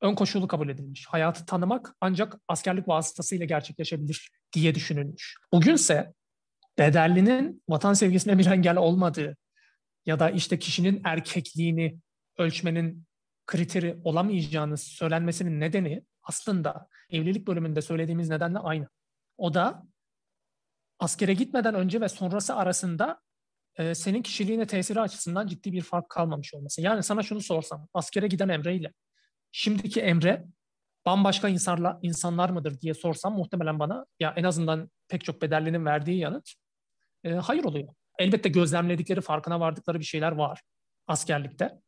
[0.00, 1.06] ön koşulu kabul edilmiş.
[1.06, 5.36] Hayatı tanımak ancak askerlik vasıtasıyla gerçekleşebilir diye düşünülmüş.
[5.52, 6.14] Bugünse
[6.78, 9.36] bedellinin vatan sevgisine bir engel olmadığı
[10.06, 11.98] ya da işte kişinin erkekliğini
[12.38, 13.04] ölçmenin
[13.46, 18.88] kriteri olamayacağını söylenmesinin nedeni aslında evlilik bölümünde söylediğimiz nedenle aynı.
[19.38, 19.82] O da
[20.98, 23.20] askere gitmeden önce ve sonrası arasında
[23.76, 26.80] e, senin kişiliğine tesiri açısından ciddi bir fark kalmamış olması.
[26.80, 28.92] Yani sana şunu sorsam, askere giden Emre ile
[29.52, 30.44] şimdiki Emre
[31.06, 36.18] bambaşka insanlar, insanlar mıdır diye sorsam muhtemelen bana ya en azından pek çok bedellinin verdiği
[36.18, 36.52] yanıt
[37.24, 37.94] e, hayır oluyor.
[38.18, 40.62] Elbette gözlemledikleri, farkına vardıkları bir şeyler var
[41.06, 41.80] askerlikte.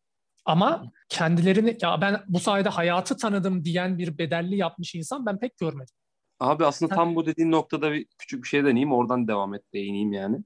[0.45, 5.59] Ama kendilerini ya ben bu sayede hayatı tanıdım diyen bir bedelli yapmış insan ben pek
[5.59, 5.95] görmedim.
[6.41, 10.13] Abi aslında tam bu dediğin noktada bir küçük bir şey deneyeyim oradan devam et değineyim
[10.13, 10.37] yani.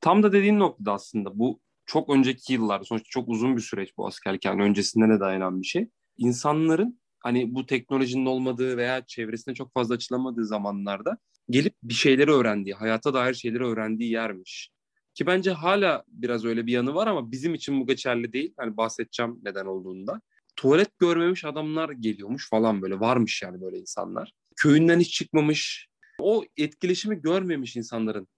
[0.00, 4.06] Tam da dediğin noktada aslında bu çok önceki yıllar sonuçta çok uzun bir süreç bu
[4.06, 5.88] askerlik yani öncesinde ne dayanan bir şey.
[6.18, 11.18] İnsanların hani bu teknolojinin olmadığı veya çevresinde çok fazla açılamadığı zamanlarda
[11.50, 14.70] gelip bir şeyleri öğrendiği, hayata dair şeyleri öğrendiği yermiş.
[15.14, 18.54] Ki bence hala biraz öyle bir yanı var ama bizim için bu geçerli değil.
[18.56, 20.20] Hani bahsedeceğim neden olduğunda.
[20.56, 24.32] Tuvalet görmemiş adamlar geliyormuş falan böyle varmış yani böyle insanlar.
[24.56, 25.88] Köyünden hiç çıkmamış.
[26.20, 28.28] O etkileşimi görmemiş insanların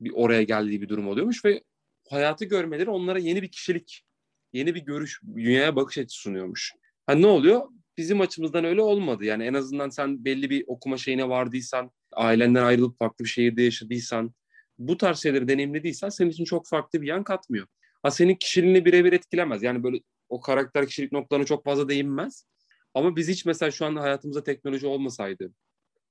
[0.00, 1.62] bir oraya geldiği bir durum oluyormuş ve
[2.10, 4.04] hayatı görmeleri onlara yeni bir kişilik,
[4.52, 6.72] yeni bir görüş, dünyaya bakış açısı sunuyormuş.
[7.06, 7.62] Hani ne oluyor?
[7.96, 9.24] Bizim açımızdan öyle olmadı.
[9.24, 14.34] Yani en azından sen belli bir okuma şeyine vardıysan, ailenden ayrılıp farklı bir şehirde yaşadıysan,
[14.78, 17.66] bu tarz şeyleri deneyimlediysen senin için çok farklı bir yan katmıyor.
[18.02, 19.62] Ha senin kişiliğini birebir etkilemez.
[19.62, 22.46] Yani böyle o karakter kişilik noktalarına çok fazla değinmez.
[22.94, 25.52] Ama biz hiç mesela şu an hayatımızda teknoloji olmasaydı,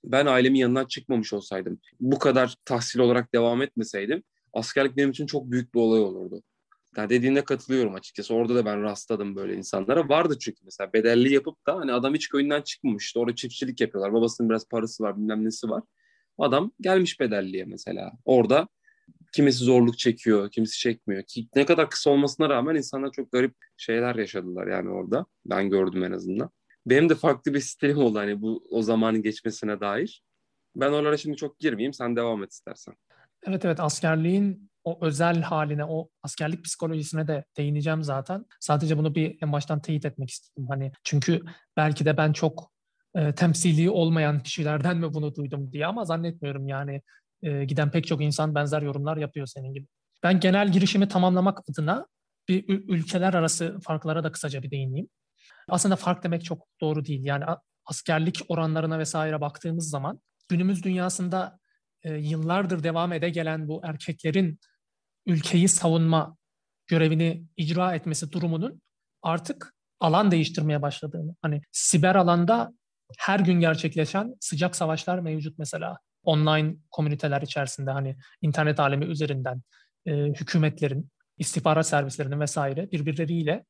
[0.04, 5.52] ben ailemin yanından çıkmamış olsaydım, bu kadar tahsil olarak devam etmeseydim, askerlik benim için çok
[5.52, 6.44] büyük bir olay olurdu.
[6.98, 8.34] Yani dediğine katılıyorum açıkçası.
[8.34, 10.10] Orada da ben rastladım böyle insanlara.
[10.10, 13.06] Vardı çünkü mesela bedelli yapıp da hani adam hiç köyünden çıkmamış.
[13.06, 14.14] İşte orada çiftçilik yapıyorlar.
[14.14, 15.84] Babasının biraz parası var, bilmem nesi var.
[16.38, 18.12] Adam gelmiş bedelliye mesela.
[18.26, 18.68] Orada
[19.32, 21.24] kimisi zorluk çekiyor, kimisi çekmiyor.
[21.24, 25.26] Ki ne kadar kısa olmasına rağmen insanlar çok garip şeyler yaşadılar yani orada.
[25.46, 26.50] Ben gördüm en azından.
[26.86, 30.24] Benim de farklı bir stilim oldu hani bu o zamanın geçmesine dair.
[30.76, 31.94] Ben oralara şimdi çok girmeyeyim.
[31.94, 32.96] Sen devam et istersen.
[33.44, 38.46] Evet evet askerliğin o özel haline, o askerlik psikolojisine de değineceğim zaten.
[38.60, 40.68] Sadece bunu bir en baştan teyit etmek istedim.
[40.70, 41.42] Hani çünkü
[41.78, 42.71] belki de ben çok
[43.16, 47.02] e, temsili olmayan kişilerden mi bunu duydum diye ama zannetmiyorum yani
[47.44, 49.88] e, giden pek çok insan benzer yorumlar yapıyor senin gibi.
[50.24, 52.06] Ben genel girişimi tamamlamak adına
[52.48, 55.08] bir ülkeler arası farklara da kısaca bir değineyim.
[55.70, 57.26] Aslında fark demek çok doğru değil.
[57.26, 57.46] Yani
[57.86, 61.60] askerlik oranlarına vesaire baktığımız zaman günümüz dünyasında
[62.04, 64.60] e, yıllardır devam ede gelen bu erkeklerin
[65.26, 66.38] ülkeyi savunma
[66.88, 68.82] görevini icra etmesi durumunun
[69.22, 71.36] artık alan değiştirmeye başladığını.
[71.42, 72.74] Hani siber alanda
[73.20, 75.98] her gün gerçekleşen sıcak savaşlar mevcut mesela.
[76.24, 79.62] Online komüniteler içerisinde hani internet alemi üzerinden
[80.06, 83.66] e, hükümetlerin, istihbarat servislerinin vesaire birbirleriyle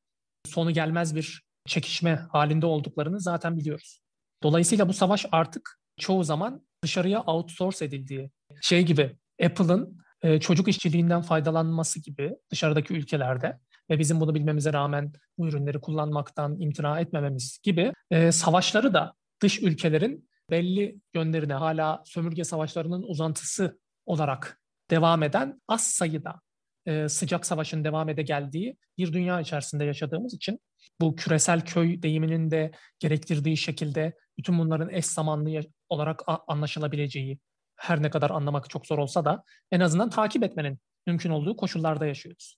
[0.45, 4.01] sonu gelmez bir çekişme halinde olduklarını zaten biliyoruz.
[4.43, 11.21] Dolayısıyla bu savaş artık çoğu zaman dışarıya outsource edildiği şey gibi Apple'ın e, çocuk işçiliğinden
[11.21, 17.93] faydalanması gibi dışarıdaki ülkelerde ve bizim bunu bilmemize rağmen bu ürünleri kullanmaktan imtina etmememiz gibi
[18.12, 25.88] e, savaşları da dış ülkelerin belli yönlerine hala sömürge savaşlarının uzantısı olarak devam eden az
[25.88, 26.41] sayıda
[26.86, 30.60] e, sıcak savaşın devam ede geldiği bir dünya içerisinde yaşadığımız için
[31.01, 37.39] bu küresel köy deyiminin de gerektirdiği şekilde bütün bunların eş zamanlı olarak anlaşılabileceği
[37.75, 42.06] her ne kadar anlamak çok zor olsa da en azından takip etmenin mümkün olduğu koşullarda
[42.06, 42.56] yaşıyoruz.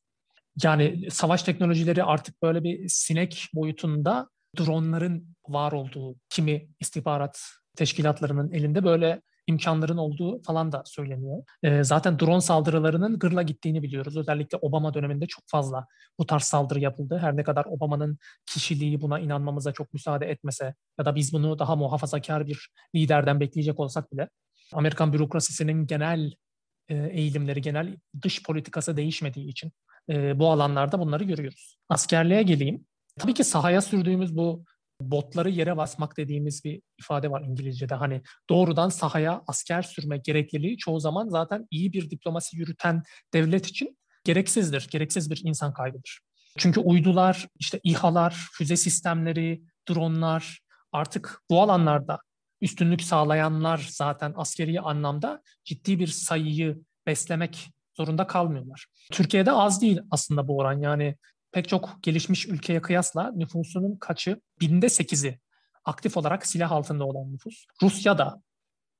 [0.63, 7.41] Yani savaş teknolojileri artık böyle bir sinek boyutunda dronların var olduğu, kimi istihbarat
[7.75, 11.43] teşkilatlarının elinde böyle imkanların olduğu falan da söyleniyor.
[11.63, 14.17] E, zaten drone saldırılarının gırla gittiğini biliyoruz.
[14.17, 15.87] Özellikle Obama döneminde çok fazla
[16.19, 17.17] bu tarz saldırı yapıldı.
[17.21, 21.75] Her ne kadar Obama'nın kişiliği buna inanmamıza çok müsaade etmese ya da biz bunu daha
[21.75, 24.29] muhafazakar bir liderden bekleyecek olsak bile
[24.73, 26.31] Amerikan bürokrasisinin genel
[26.89, 29.71] e, eğilimleri, genel dış politikası değişmediği için
[30.09, 31.77] e, bu alanlarda bunları görüyoruz.
[31.89, 32.85] Askerliğe geleyim.
[33.19, 34.65] Tabii ki sahaya sürdüğümüz bu
[35.01, 37.95] botları yere basmak dediğimiz bir ifade var İngilizce'de.
[37.95, 43.97] Hani doğrudan sahaya asker sürme gerekliliği çoğu zaman zaten iyi bir diplomasi yürüten devlet için
[44.23, 44.87] gereksizdir.
[44.91, 46.19] Gereksiz bir insan kaybıdır.
[46.57, 50.59] Çünkü uydular, işte İHA'lar, füze sistemleri, dronlar
[50.91, 52.19] artık bu alanlarda
[52.61, 58.85] üstünlük sağlayanlar zaten askeri anlamda ciddi bir sayıyı beslemek zorunda kalmıyorlar.
[59.11, 60.79] Türkiye'de az değil aslında bu oran.
[60.79, 61.15] Yani
[61.53, 64.41] pek çok gelişmiş ülkeye kıyasla nüfusunun kaçı?
[64.61, 65.39] Binde sekizi
[65.85, 67.65] aktif olarak silah altında olan nüfus.
[67.81, 68.41] Rusya da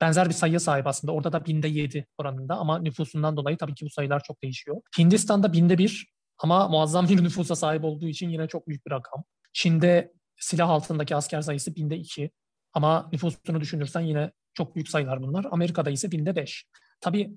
[0.02, 1.12] benzer bir sayıya sahip aslında.
[1.12, 4.82] Orada da binde yedi oranında ama nüfusundan dolayı tabii ki bu sayılar çok değişiyor.
[4.98, 9.24] Hindistan'da binde bir ama muazzam bir nüfusa sahip olduğu için yine çok büyük bir rakam.
[9.54, 12.32] Çin'de silah altındaki asker sayısı binde iki
[12.74, 15.46] ama nüfusunu düşünürsen yine çok büyük sayılar bunlar.
[15.52, 16.66] Amerika'da ise binde beş.
[17.02, 17.36] Tabii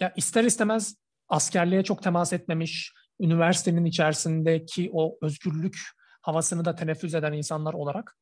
[0.00, 0.96] ya ister istemez
[1.28, 5.78] askerliğe çok temas etmemiş, üniversitenin içerisindeki o özgürlük
[6.22, 8.16] havasını da teneffüs eden insanlar olarak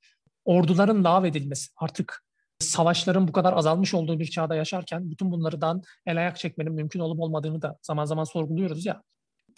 [0.45, 2.23] orduların lağvedilmesi, artık
[2.59, 7.21] savaşların bu kadar azalmış olduğu bir çağda yaşarken bütün bunlardan el ayak çekmenin mümkün olup
[7.21, 9.03] olmadığını da zaman zaman sorguluyoruz ya.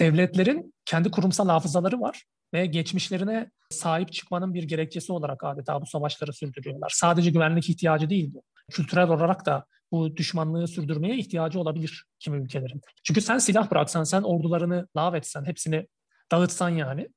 [0.01, 2.25] Devletlerin kendi kurumsal hafızaları var
[2.55, 6.93] ve geçmişlerine sahip çıkmanın bir gerekçesi olarak adeta bu savaşları sürdürüyorlar.
[6.95, 8.43] Sadece güvenlik ihtiyacı değil bu.
[8.71, 12.81] Kültürel olarak da bu düşmanlığı sürdürmeye ihtiyacı olabilir kimi ülkelerin.
[13.05, 15.87] Çünkü sen silah bıraksan, sen ordularını lağvetsen, hepsini
[16.33, 17.09] dağıtsan yani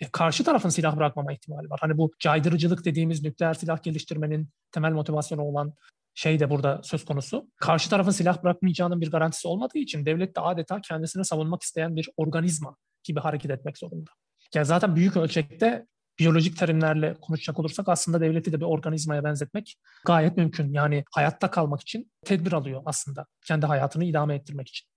[0.00, 1.78] e, karşı tarafın silah bırakmama ihtimali var.
[1.82, 5.74] Hani bu caydırıcılık dediğimiz nükleer silah geliştirmenin temel motivasyonu olan
[6.14, 7.48] şey de burada söz konusu.
[7.56, 12.08] Karşı tarafın silah bırakmayacağının bir garantisi olmadığı için devlet de adeta kendisini savunmak isteyen bir
[12.16, 14.10] organizma gibi hareket etmek zorunda.
[14.54, 15.86] Yani zaten büyük ölçekte
[16.18, 19.76] biyolojik terimlerle konuşacak olursak aslında devleti de bir organizmaya benzetmek
[20.06, 20.72] gayet mümkün.
[20.72, 24.88] Yani hayatta kalmak için tedbir alıyor aslında kendi hayatını idame ettirmek için.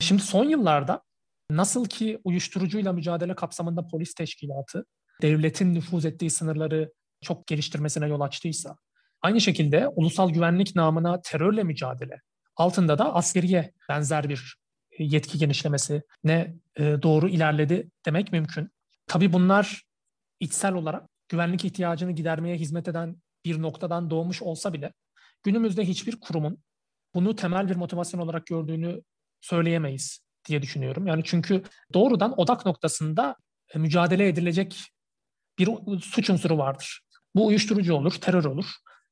[0.00, 1.02] Şimdi son yıllarda
[1.50, 4.84] nasıl ki uyuşturucuyla mücadele kapsamında polis teşkilatı
[5.22, 8.76] devletin nüfuz ettiği sınırları çok geliştirmesine yol açtıysa,
[9.22, 12.20] aynı şekilde ulusal güvenlik namına terörle mücadele
[12.56, 14.56] altında da askeriye benzer bir
[14.98, 18.70] yetki genişlemesi ne e, doğru ilerledi demek mümkün.
[19.06, 19.82] Tabii bunlar
[20.40, 24.92] içsel olarak güvenlik ihtiyacını gidermeye hizmet eden bir noktadan doğmuş olsa bile
[25.42, 26.58] günümüzde hiçbir kurumun
[27.14, 29.02] bunu temel bir motivasyon olarak gördüğünü
[29.40, 31.06] söyleyemeyiz diye düşünüyorum.
[31.06, 31.62] Yani çünkü
[31.94, 33.36] doğrudan odak noktasında
[33.74, 34.82] e, mücadele edilecek
[35.58, 35.68] bir
[36.00, 37.00] suç unsuru vardır.
[37.34, 38.66] Bu uyuşturucu olur, terör olur.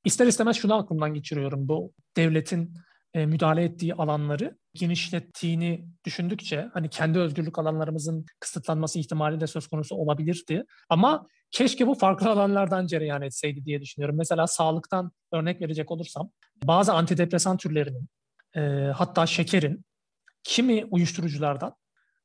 [0.05, 1.69] İster istemez şunu aklımdan geçiriyorum.
[1.69, 2.75] Bu devletin
[3.15, 9.95] e, müdahale ettiği alanları genişlettiğini düşündükçe hani kendi özgürlük alanlarımızın kısıtlanması ihtimali de söz konusu
[9.95, 10.65] olabilirdi.
[10.89, 14.17] Ama keşke bu farklı alanlardan cereyan etseydi diye düşünüyorum.
[14.17, 16.31] Mesela sağlıktan örnek verecek olursam
[16.65, 18.09] bazı antidepresan türlerinin
[18.57, 18.61] e,
[18.97, 19.85] hatta şekerin
[20.45, 21.75] kimi uyuşturuculardan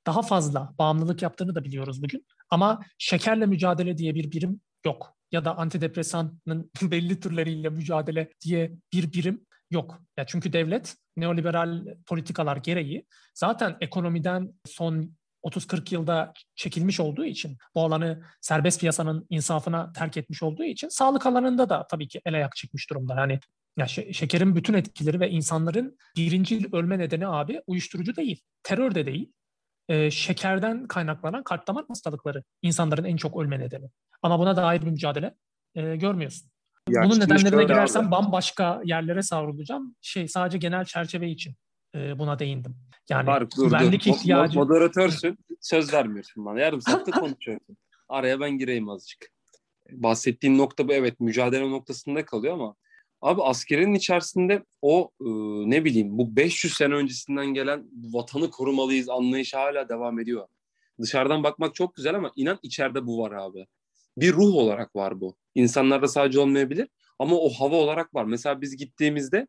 [0.07, 2.25] daha fazla bağımlılık yaptığını da biliyoruz bugün.
[2.49, 5.15] Ama şekerle mücadele diye bir birim yok.
[5.31, 6.41] Ya da antidepresanın
[6.81, 10.01] belli türleriyle mücadele diye bir birim yok.
[10.17, 17.83] Ya çünkü devlet neoliberal politikalar gereği zaten ekonomiden son 30-40 yılda çekilmiş olduğu için bu
[17.83, 22.55] alanı serbest piyasanın insafına terk etmiş olduğu için sağlık alanında da tabii ki el ayak
[22.55, 23.15] çekmiş durumda.
[23.15, 23.39] Yani
[23.77, 29.31] ya şekerin bütün etkileri ve insanların birinci ölme nedeni abi uyuşturucu değil, terör de değil.
[29.89, 33.89] E, şekerden kaynaklanan kalp damar hastalıkları insanların en çok ölme nedeni.
[34.21, 35.35] Ama buna dair bir mücadele
[35.75, 36.49] e, görmüyorsun.
[36.89, 38.11] Ya Bunun nedenlerine girersem abi.
[38.11, 39.95] bambaşka yerlere savrulacağım.
[40.01, 41.55] Şey sadece genel çerçeve için
[41.95, 42.75] e, buna değindim.
[43.09, 44.11] Yani Fark, güvenlik dur.
[44.11, 44.59] ihtiyacı...
[44.59, 46.59] Moderatörsün, söz vermiyorsun bana.
[46.59, 47.77] Yarım saatte konuşuyorsun.
[48.09, 49.29] Araya ben gireyim azıcık.
[49.91, 52.75] Bahsettiğin nokta bu evet mücadele noktasında kalıyor ama
[53.21, 55.25] Abi askerin içerisinde o e,
[55.69, 60.47] ne bileyim bu 500 sene öncesinden gelen vatanı korumalıyız anlayışı hala devam ediyor.
[61.01, 63.67] Dışarıdan bakmak çok güzel ama inan içeride bu var abi.
[64.21, 65.37] Bir ruh olarak var bu.
[65.55, 66.87] İnsanlarda sadece olmayabilir
[67.19, 68.25] ama o hava olarak var.
[68.25, 69.47] Mesela biz gittiğimizde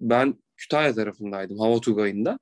[0.00, 2.38] ben Kütahya tarafındaydım hava tugayında.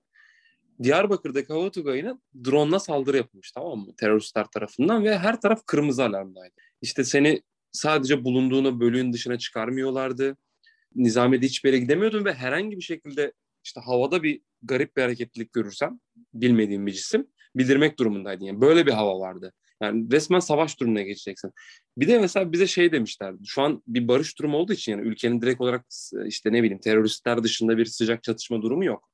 [0.83, 3.97] Diyarbakır'daki hava tugayına drone'la saldırı yapılmış tamam mı?
[3.97, 6.55] Teröristler tarafından ve her taraf kırmızı alarmdaydı.
[6.83, 10.37] İşte seni sadece bulunduğunu bölüğün dışına çıkarmıyorlardı
[10.95, 13.33] Nizamiye'de hiçbir yere gidemiyordum ve herhangi bir şekilde
[13.65, 16.01] işte havada bir garip bir hareketlilik görürsem
[16.35, 17.27] bilmediğim bir cisim
[17.57, 18.45] bildirmek durumundaydı.
[18.45, 19.53] Yani böyle bir hava vardı.
[19.83, 21.53] Yani resmen savaş durumuna geçeceksin.
[21.97, 23.47] Bir de mesela bize şey demişlerdi.
[23.47, 25.87] Şu an bir barış durumu olduğu için yani ülkenin direkt olarak
[26.27, 29.11] işte ne bileyim teröristler dışında bir sıcak çatışma durumu yok.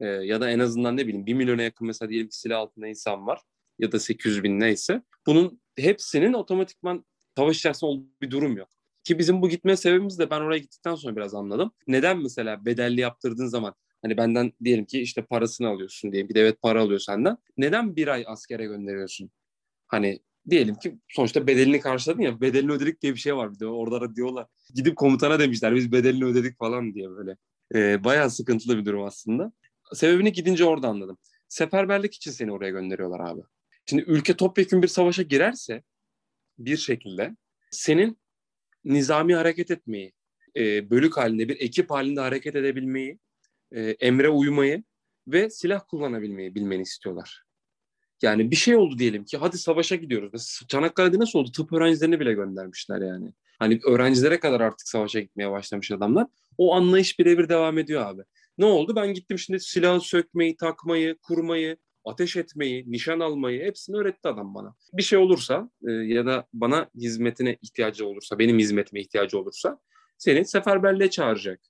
[0.00, 2.86] Ee, ya da en azından ne bileyim bir milyona yakın mesela diyelim ki silah altında
[2.88, 3.40] insan var
[3.78, 5.02] ya da 800 bin neyse.
[5.26, 7.04] Bunun hepsinin otomatikman
[7.36, 8.68] savaş içerisinde olduğu bir durum yok.
[9.04, 11.72] Ki bizim bu gitme sebebimiz de ben oraya gittikten sonra biraz anladım.
[11.86, 16.62] Neden mesela bedelli yaptırdığın zaman hani benden diyelim ki işte parasını alıyorsun diye bir devlet
[16.62, 17.36] para alıyor senden.
[17.56, 19.30] Neden bir ay askere gönderiyorsun?
[19.86, 20.20] Hani
[20.50, 24.00] diyelim ki sonuçta bedelini karşıladın ya bedelini ödedik diye bir şey var bir de orada
[24.00, 24.46] da diyorlar.
[24.74, 27.36] Gidip komutana demişler biz bedelini ödedik falan diye böyle.
[27.74, 29.52] Ee, bayağı sıkıntılı bir durum aslında.
[29.94, 31.18] Sebebini gidince orada anladım.
[31.48, 33.40] seferberlik için seni oraya gönderiyorlar abi.
[33.86, 35.82] Şimdi ülke topyekun bir savaşa girerse
[36.58, 37.36] bir şekilde
[37.70, 38.18] senin
[38.84, 40.12] nizami hareket etmeyi,
[40.56, 43.18] e, bölük halinde bir ekip halinde hareket edebilmeyi,
[43.72, 44.84] e, emre uymayı
[45.28, 47.45] ve silah kullanabilmeyi bilmeni istiyorlar.
[48.22, 50.30] Yani bir şey oldu diyelim ki hadi savaşa gidiyoruz.
[50.32, 51.52] Mesela Çanakkale'de nasıl oldu?
[51.52, 53.32] Tıp öğrencilerini bile göndermişler yani.
[53.58, 56.26] Hani öğrencilere kadar artık savaşa gitmeye başlamış adamlar.
[56.58, 58.22] O anlayış birebir devam ediyor abi.
[58.58, 58.96] Ne oldu?
[58.96, 64.74] Ben gittim şimdi silahı sökmeyi, takmayı, kurmayı, ateş etmeyi, nişan almayı hepsini öğretti adam bana.
[64.92, 69.78] Bir şey olursa e, ya da bana hizmetine ihtiyacı olursa, benim hizmetime ihtiyacı olursa
[70.18, 71.60] seni seferberliğe çağıracak.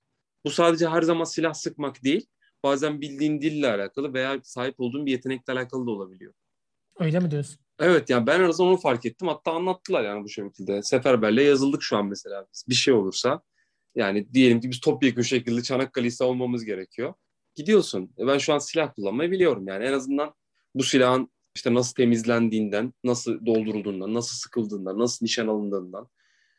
[0.45, 2.27] Bu sadece her zaman silah sıkmak değil,
[2.67, 6.33] bazen bildiğin dille alakalı veya sahip olduğun bir yetenekle alakalı da olabiliyor.
[6.99, 7.59] Öyle mi diyorsun?
[7.79, 9.29] Evet yani ben en azından onu fark ettim.
[9.29, 10.83] Hatta anlattılar yani bu şekilde.
[10.83, 12.47] Seferberliğe yazıldık şu an mesela.
[12.69, 13.43] Bir şey olursa
[13.95, 17.15] yani diyelim ki biz topyekun şekilde Çanakkale'yi savunmamız gerekiyor.
[17.55, 18.11] Gidiyorsun.
[18.19, 19.85] E ben şu an silah kullanmayı biliyorum yani.
[19.85, 20.35] En azından
[20.75, 26.09] bu silahın işte nasıl temizlendiğinden, nasıl doldurulduğundan, nasıl sıkıldığından, nasıl nişan alındığından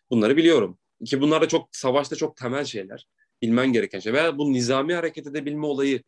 [0.09, 0.79] bunları biliyorum.
[1.05, 3.07] Ki bunlar da çok savaşta çok temel şeyler.
[3.41, 4.13] Bilmen gereken şey.
[4.13, 6.03] Veya bu nizami hareket edebilme olayı.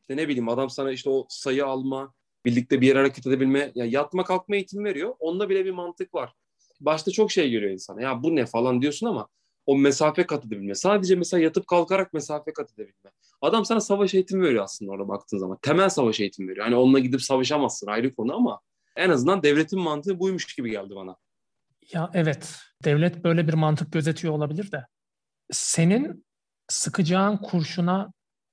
[0.00, 2.14] İşte ne bileyim adam sana işte o sayı alma,
[2.44, 5.14] birlikte bir yere hareket edebilme, ya yatma kalkma eğitim veriyor.
[5.18, 6.34] Onda bile bir mantık var.
[6.80, 8.02] Başta çok şey geliyor insana.
[8.02, 9.28] Ya bu ne falan diyorsun ama
[9.66, 10.74] o mesafe kat edebilme.
[10.74, 13.10] Sadece mesela yatıp kalkarak mesafe kat edebilme.
[13.40, 15.58] Adam sana savaş eğitimi veriyor aslında orada baktığın zaman.
[15.62, 16.64] Temel savaş eğitimi veriyor.
[16.64, 18.60] Hani onunla gidip savaşamazsın ayrı konu ama
[18.96, 21.16] en azından devletin mantığı buymuş gibi geldi bana.
[21.92, 24.86] Ya evet, devlet böyle bir mantık gözetiyor olabilir de.
[25.50, 26.24] Senin
[26.70, 28.12] sıkacağın kurşuna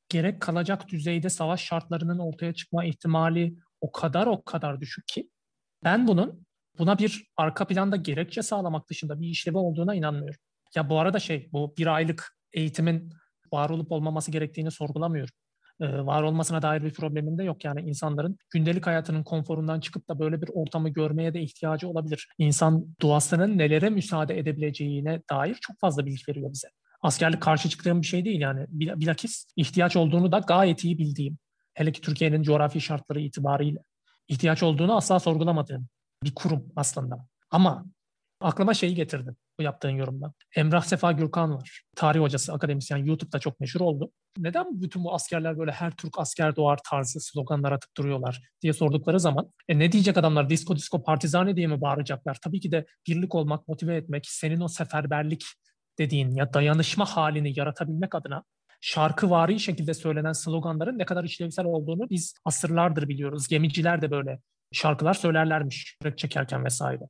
[0.09, 5.29] gerek kalacak düzeyde savaş şartlarının ortaya çıkma ihtimali o kadar o kadar düşük ki
[5.83, 6.45] ben bunun
[6.79, 10.39] buna bir arka planda gerekçe sağlamak dışında bir işlevi olduğuna inanmıyorum.
[10.75, 13.13] Ya bu arada şey bu bir aylık eğitimin
[13.53, 15.33] var olup olmaması gerektiğini sorgulamıyorum.
[15.81, 17.65] Ee, var olmasına dair bir problemim de yok.
[17.65, 22.27] Yani insanların gündelik hayatının konforundan çıkıp da böyle bir ortamı görmeye de ihtiyacı olabilir.
[22.37, 26.67] İnsan duasının nelere müsaade edebileceğine dair çok fazla bilgi veriyor bize.
[27.01, 28.65] Askerlik karşı çıktığım bir şey değil yani.
[28.69, 31.37] Bilakis ihtiyaç olduğunu da gayet iyi bildiğim.
[31.73, 33.79] Hele ki Türkiye'nin coğrafi şartları itibariyle
[34.27, 35.87] ihtiyaç olduğunu asla sorgulamadığım
[36.23, 37.27] bir kurum aslında.
[37.51, 37.85] Ama
[38.41, 40.33] aklıma şeyi getirdim bu yaptığın yorumda.
[40.55, 41.81] Emrah Sefa Gürkan var.
[41.95, 42.97] Tarih hocası, akademisyen.
[42.97, 44.11] YouTube'da çok meşhur oldu.
[44.37, 49.19] Neden bütün bu askerler böyle her Türk asker doğar tarzı sloganlar atıp duruyorlar diye sordukları
[49.19, 50.49] zaman e ne diyecek adamlar?
[50.49, 52.37] Disko disko partizane diye mi bağıracaklar?
[52.41, 55.45] Tabii ki de birlik olmak, motive etmek, senin o seferberlik
[55.97, 58.43] dediğin ya dayanışma halini yaratabilmek adına
[58.81, 63.47] şarkıvari şekilde söylenen sloganların ne kadar işlevsel olduğunu biz asırlardır biliyoruz.
[63.47, 64.39] Gemiciler de böyle
[64.71, 67.03] şarkılar söylerlermiş yürek çekerken vesaire.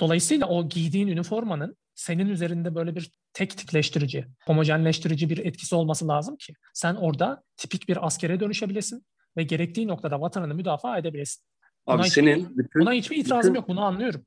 [0.00, 6.36] Dolayısıyla o giydiğin üniformanın senin üzerinde böyle bir tek tipleştirici, homojenleştirici bir etkisi olması lazım
[6.36, 9.04] ki sen orada tipik bir askere dönüşebilesin
[9.36, 11.44] ve gerektiği noktada vatanını müdafaa edebilesin.
[11.86, 13.68] Buna Abi senin bütün, buna hiçbir itirazım bütün, yok.
[13.68, 14.26] Bunu anlıyorum.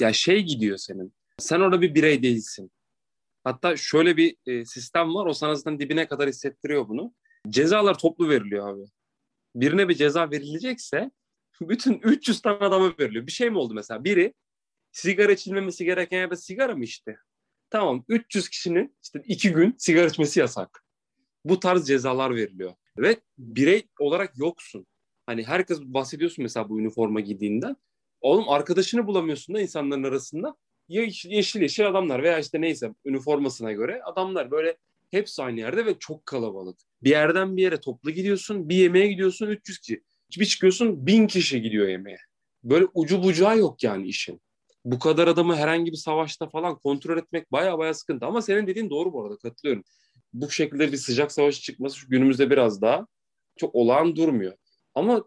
[0.00, 1.14] Ya şey gidiyor senin.
[1.38, 2.70] Sen orada bir birey değilsin.
[3.44, 5.26] Hatta şöyle bir e, sistem var.
[5.26, 7.14] O sana zaten dibine kadar hissettiriyor bunu.
[7.48, 8.84] Cezalar toplu veriliyor abi.
[9.54, 11.10] Birine bir ceza verilecekse
[11.60, 13.26] bütün 300 tane adama veriliyor.
[13.26, 14.04] Bir şey mi oldu mesela?
[14.04, 14.34] Biri
[14.92, 17.16] sigara içilmemesi gereken yerde sigara mı içti?
[17.70, 20.84] Tamam 300 kişinin işte iki gün sigara içmesi yasak.
[21.44, 22.74] Bu tarz cezalar veriliyor.
[22.98, 24.86] Ve birey olarak yoksun.
[25.26, 27.76] Hani herkes bahsediyorsun mesela bu üniforma giydiğinden.
[28.20, 30.56] Oğlum arkadaşını bulamıyorsun da insanların arasında
[30.92, 34.76] yeşil yeşil adamlar veya işte neyse üniformasına göre adamlar böyle
[35.10, 36.78] hepsi aynı yerde ve çok kalabalık.
[37.02, 40.02] Bir yerden bir yere toplu gidiyorsun, bir yemeğe gidiyorsun 300 kişi.
[40.38, 42.18] Bir çıkıyorsun 1000 kişi gidiyor yemeğe.
[42.64, 44.40] Böyle ucu bucağı yok yani işin.
[44.84, 48.26] Bu kadar adamı herhangi bir savaşta falan kontrol etmek baya baya sıkıntı.
[48.26, 49.84] Ama senin dediğin doğru bu arada katılıyorum.
[50.32, 53.06] Bu şekilde bir sıcak savaş çıkması şu günümüzde biraz daha
[53.56, 54.56] çok olağan durmuyor.
[54.94, 55.24] Ama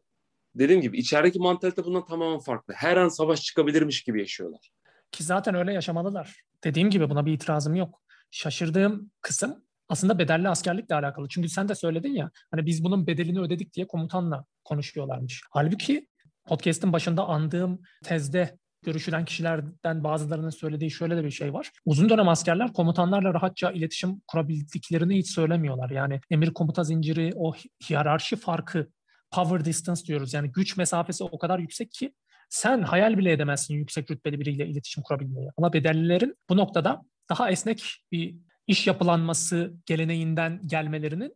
[0.56, 2.74] dediğim gibi içerideki mantalite bundan tamamen farklı.
[2.74, 4.72] Her an savaş çıkabilirmiş gibi yaşıyorlar.
[5.16, 6.42] Ki zaten öyle yaşamalılar.
[6.64, 8.02] Dediğim gibi buna bir itirazım yok.
[8.32, 11.28] Şaşırdığım kısım aslında bedelli askerlikle alakalı.
[11.30, 15.42] Çünkü sen de söyledin ya hani biz bunun bedelini ödedik diye komutanla konuşuyorlarmış.
[15.52, 16.08] Halbuki
[16.46, 21.72] podcast'ın başında andığım tezde görüşülen kişilerden bazılarının söylediği şöyle de bir şey var.
[21.86, 25.90] Uzun dönem askerler komutanlarla rahatça iletişim kurabildiklerini hiç söylemiyorlar.
[25.90, 27.54] Yani emir komuta zinciri, o
[27.90, 28.88] hiyerarşi farkı,
[29.32, 30.34] power distance diyoruz.
[30.34, 32.14] Yani güç mesafesi o kadar yüksek ki
[32.56, 35.50] sen hayal bile edemezsin yüksek rütbeli biriyle iletişim kurabilmeyi.
[35.58, 38.36] Ama bedellilerin bu noktada daha esnek bir
[38.68, 41.36] iş yapılanması geleneğinden gelmelerinin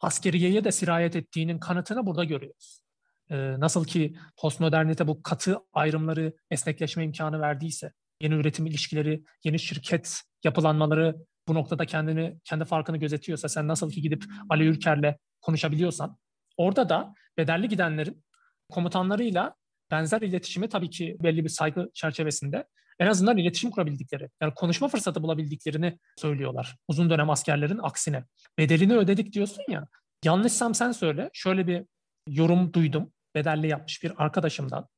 [0.00, 2.82] askeriyeye de sirayet ettiğinin kanıtını burada görüyoruz.
[3.30, 10.20] Ee, nasıl ki postmodernite bu katı ayrımları esnekleşme imkanı verdiyse, yeni üretim ilişkileri, yeni şirket
[10.44, 11.16] yapılanmaları
[11.48, 16.18] bu noktada kendini kendi farkını gözetiyorsa, sen nasıl ki gidip Ali Ülker'le konuşabiliyorsan,
[16.56, 18.24] orada da bedelli gidenlerin
[18.70, 19.54] komutanlarıyla
[19.92, 22.66] benzer iletişimi tabii ki belli bir saygı çerçevesinde
[22.98, 26.76] en azından iletişim kurabildikleri, yani konuşma fırsatı bulabildiklerini söylüyorlar.
[26.88, 28.24] Uzun dönem askerlerin aksine.
[28.58, 29.88] Bedelini ödedik diyorsun ya.
[30.24, 31.30] Yanlışsam sen söyle.
[31.32, 31.84] Şöyle bir
[32.28, 33.12] yorum duydum.
[33.34, 34.88] Bedelli yapmış bir arkadaşımdan.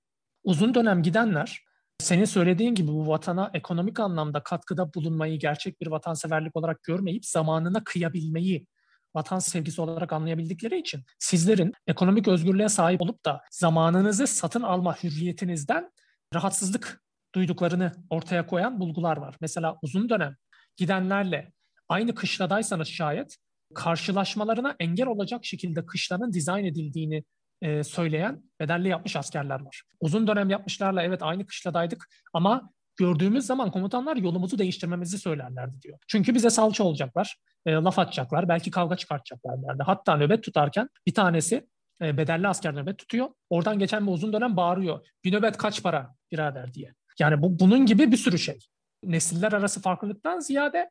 [0.45, 1.65] Uzun dönem gidenler
[1.99, 7.85] senin söylediğin gibi bu vatana ekonomik anlamda katkıda bulunmayı gerçek bir vatanseverlik olarak görmeyip zamanına
[7.85, 8.67] kıyabilmeyi
[9.15, 15.91] vatan sevgisi olarak anlayabildikleri için sizlerin ekonomik özgürlüğe sahip olup da zamanınızı satın alma hürriyetinizden
[16.35, 17.03] rahatsızlık
[17.35, 19.37] duyduklarını ortaya koyan bulgular var.
[19.41, 20.37] Mesela uzun dönem
[20.77, 21.53] gidenlerle
[21.89, 23.37] aynı kışladaysanız şayet
[23.75, 27.25] karşılaşmalarına engel olacak şekilde kışlanın dizayn edildiğini
[27.63, 29.83] e, söyleyen bedelli yapmış askerler var.
[30.01, 35.99] Uzun dönem yapmışlarla evet aynı kışladaydık ama gördüğümüz zaman komutanlar yolumuzu değiştirmemizi söylerlerdi diyor.
[36.09, 37.37] Çünkü bize salça olacaklar,
[37.67, 39.83] e, laf atacaklar, belki kavga çıkartacaklar derdi.
[39.83, 41.69] Hatta nöbet tutarken bir tanesi
[42.03, 43.29] e, bedelli asker nöbet tutuyor.
[43.51, 45.07] Oradan geçen bir uzun dönem bağırıyor.
[45.25, 46.95] Bir nöbet kaç para birader diye.
[47.19, 48.59] Yani bu bunun gibi bir sürü şey.
[49.05, 50.91] Nesiller arası farklılıktan ziyade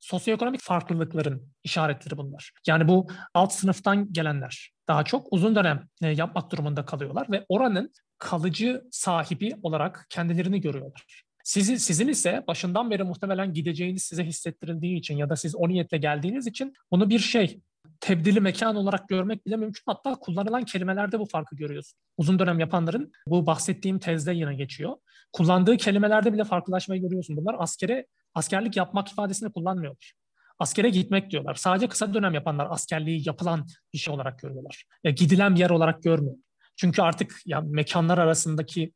[0.00, 2.52] sosyoekonomik farklılıkların işaretleri bunlar.
[2.66, 7.92] Yani bu alt sınıftan gelenler daha çok uzun dönem e, yapmak durumunda kalıyorlar ve oranın
[8.18, 11.24] kalıcı sahibi olarak kendilerini görüyorlar.
[11.44, 15.98] Sizi, sizin ise başından beri muhtemelen gideceğiniz size hissettirildiği için ya da siz o niyetle
[15.98, 17.60] geldiğiniz için bunu bir şey
[18.00, 19.82] tebdili mekan olarak görmek bile mümkün.
[19.86, 21.98] Hatta kullanılan kelimelerde bu farkı görüyorsun.
[22.16, 24.96] Uzun dönem yapanların bu bahsettiğim tezde yine geçiyor.
[25.32, 27.36] Kullandığı kelimelerde bile farklılaşmayı görüyorsun.
[27.36, 30.12] Bunlar askere askerlik yapmak ifadesini kullanmıyorlar.
[30.58, 31.54] Askere gitmek diyorlar.
[31.54, 34.84] Sadece kısa dönem yapanlar askerliği yapılan bir şey olarak görüyorlar.
[35.04, 36.36] Ya, gidilen bir yer olarak görmüyor.
[36.76, 38.92] Çünkü artık ya mekanlar arasındaki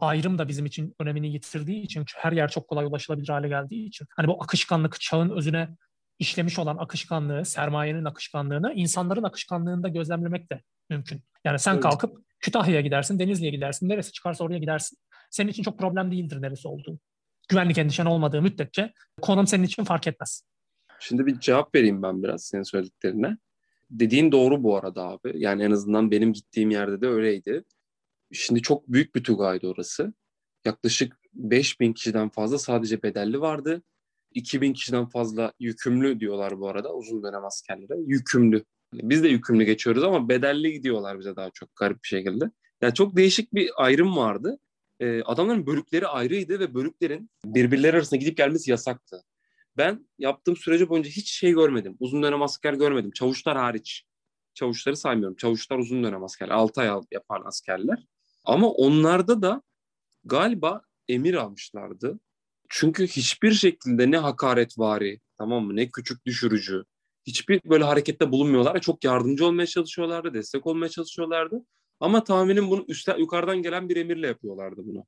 [0.00, 4.06] ayrım da bizim için önemini yitirdiği için her yer çok kolay ulaşılabilir hale geldiği için
[4.16, 5.68] hani bu akışkanlık çağın özüne
[6.18, 11.22] işlemiş olan akışkanlığı, sermayenin akışkanlığını insanların akışkanlığında gözlemlemek de mümkün.
[11.44, 11.82] Yani sen evet.
[11.82, 14.98] kalkıp Kütahya'ya gidersin, Denizli'ye gidersin, neresi çıkarsa oraya gidersin.
[15.30, 16.98] Senin için çok problem değildir neresi olduğu.
[17.48, 18.92] Güvenlik endişen olmadığı müddetçe
[19.22, 20.42] konum senin için fark etmez.
[20.98, 23.36] Şimdi bir cevap vereyim ben biraz senin söylediklerine.
[23.90, 25.32] Dediğin doğru bu arada abi.
[25.34, 27.64] Yani en azından benim gittiğim yerde de öyleydi.
[28.34, 30.14] Şimdi çok büyük bir Tugay'dı orası.
[30.64, 33.82] Yaklaşık 5000 kişiden fazla sadece bedelli vardı.
[34.34, 38.00] 2000 kişiden fazla yükümlü diyorlar bu arada uzun dönem askerlere.
[38.06, 38.64] Yükümlü.
[38.92, 42.50] Biz de yükümlü geçiyoruz ama bedelli gidiyorlar bize daha çok garip bir şekilde.
[42.82, 44.58] Yani çok değişik bir ayrım vardı.
[45.00, 49.22] Ee, adamların bölükleri ayrıydı ve bölüklerin birbirleri arasında gidip gelmesi yasaktı.
[49.76, 51.96] Ben yaptığım süreci boyunca hiç şey görmedim.
[52.00, 53.10] Uzun dönem asker görmedim.
[53.10, 54.04] Çavuşlar hariç.
[54.54, 55.36] Çavuşları saymıyorum.
[55.36, 56.48] Çavuşlar uzun dönem asker.
[56.48, 58.06] 6 ay yapan askerler.
[58.44, 59.62] Ama onlarda da
[60.24, 62.20] galiba emir almışlardı.
[62.68, 66.84] Çünkü hiçbir şekilde ne hakaretvari, tamam mı, ne küçük düşürücü,
[67.26, 68.80] hiçbir böyle harekette bulunmuyorlar.
[68.80, 71.64] Çok yardımcı olmaya çalışıyorlardı, destek olmaya çalışıyorlardı.
[72.00, 75.06] Ama tahminim bunu üstten, yukarıdan gelen bir emirle yapıyorlardı bunu.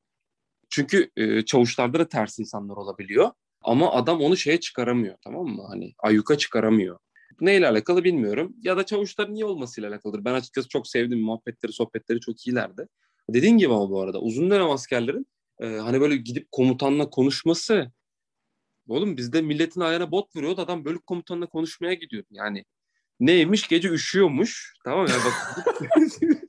[0.70, 3.30] Çünkü e, çavuşlarda da ters insanlar olabiliyor.
[3.62, 5.62] Ama adam onu şeye çıkaramıyor tamam mı?
[5.68, 6.98] Hani ayyuka çıkaramıyor.
[7.40, 8.56] Neyle alakalı bilmiyorum.
[8.62, 10.24] Ya da çavuşların niye olmasıyla alakalıdır.
[10.24, 11.20] Ben açıkçası çok sevdim.
[11.20, 12.88] Muhabbetleri, sohbetleri çok iyilerdi.
[13.30, 15.26] Dediğin gibi ama bu arada uzun dönem askerlerin
[15.60, 17.92] e, hani böyle gidip komutanla konuşması
[18.88, 22.64] oğlum bizde milletin ayağına bot vuruyordu adam bölük komutanla konuşmaya gidiyordu yani
[23.20, 23.68] neymiş?
[23.68, 24.74] Gece üşüyormuş.
[24.84, 25.64] Tamam yani bak.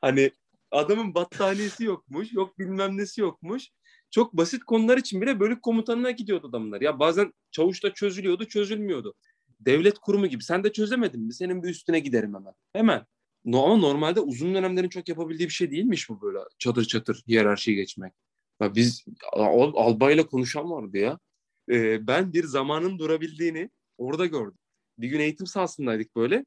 [0.00, 0.30] Hani
[0.70, 3.68] adamın battaniyesi yokmuş yok bilmem nesi yokmuş.
[4.10, 6.80] Çok basit konular için bile bölük komutanına gidiyordu adamlar.
[6.80, 9.14] Ya bazen çavuşta çözülüyordu çözülmüyordu.
[9.60, 10.44] Devlet kurumu gibi.
[10.44, 11.34] Sen de çözemedin mi?
[11.34, 12.54] Senin bir üstüne giderim hemen.
[12.72, 13.06] Hemen
[13.48, 17.76] No, ama normalde uzun dönemlerin çok yapabildiği bir şey değilmiş bu böyle çatır çatır hiyerarşiyi
[17.76, 18.12] geçmek.
[18.60, 19.04] Ya biz
[19.74, 21.18] albayla konuşan vardı ya.
[21.70, 24.58] Ee, ben bir zamanın durabildiğini orada gördüm.
[24.98, 26.44] Bir gün eğitim sahasındaydık böyle.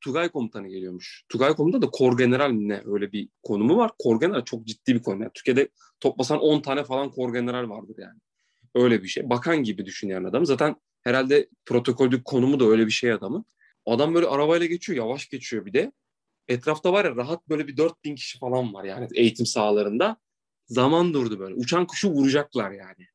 [0.00, 1.24] Tugay komutanı geliyormuş.
[1.28, 3.90] Tugay komutanı da kor general ne öyle bir konumu var.
[3.98, 5.22] Kor general çok ciddi bir konu.
[5.22, 5.68] Yani Türkiye'de
[6.00, 8.18] toplasan 10 tane falan kor general vardır yani.
[8.74, 9.30] Öyle bir şey.
[9.30, 10.46] Bakan gibi düşünen adam.
[10.46, 13.44] Zaten herhalde protokoldük konumu da öyle bir şey adamın.
[13.86, 15.92] Adam böyle arabayla geçiyor, yavaş geçiyor bir de
[16.48, 20.16] etrafta var ya rahat böyle bir 4000 kişi falan var yani eğitim sahalarında.
[20.66, 21.54] Zaman durdu böyle.
[21.54, 23.06] Uçan kuşu vuracaklar yani.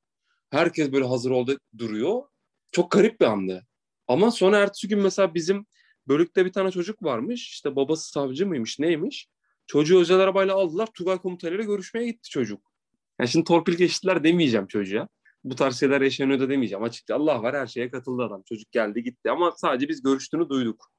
[0.49, 2.23] Herkes böyle hazır oldu duruyor.
[2.71, 3.67] Çok garip bir andı.
[4.07, 5.65] Ama sonra ertesi gün mesela bizim
[6.07, 7.49] bölükte bir tane çocuk varmış.
[7.49, 9.27] İşte babası savcı mıymış neymiş.
[9.67, 10.89] Çocuğu özel arabayla aldılar.
[10.93, 12.71] Tugay komutanıyla görüşmeye gitti çocuk.
[13.19, 15.07] Yani şimdi torpil geçtiler demeyeceğim çocuğa.
[15.43, 16.83] Bu tarz şeyler yaşanıyor da demeyeceğim.
[16.83, 18.43] Açıkça Allah var her şeye katıldı adam.
[18.49, 20.91] Çocuk geldi gitti ama sadece biz görüştüğünü duyduk.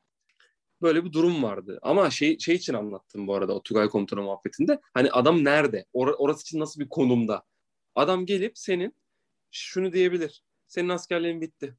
[0.83, 1.79] Böyle bir durum vardı.
[1.83, 4.81] Ama şey, şey için anlattım bu arada o Tugay komutanı muhabbetinde.
[4.95, 5.85] Hani adam nerede?
[5.95, 7.43] Or- orası için nasıl bir konumda?
[7.95, 8.95] Adam gelip senin
[9.51, 10.43] şunu diyebilir.
[10.69, 11.75] Senin askerliğin bitti.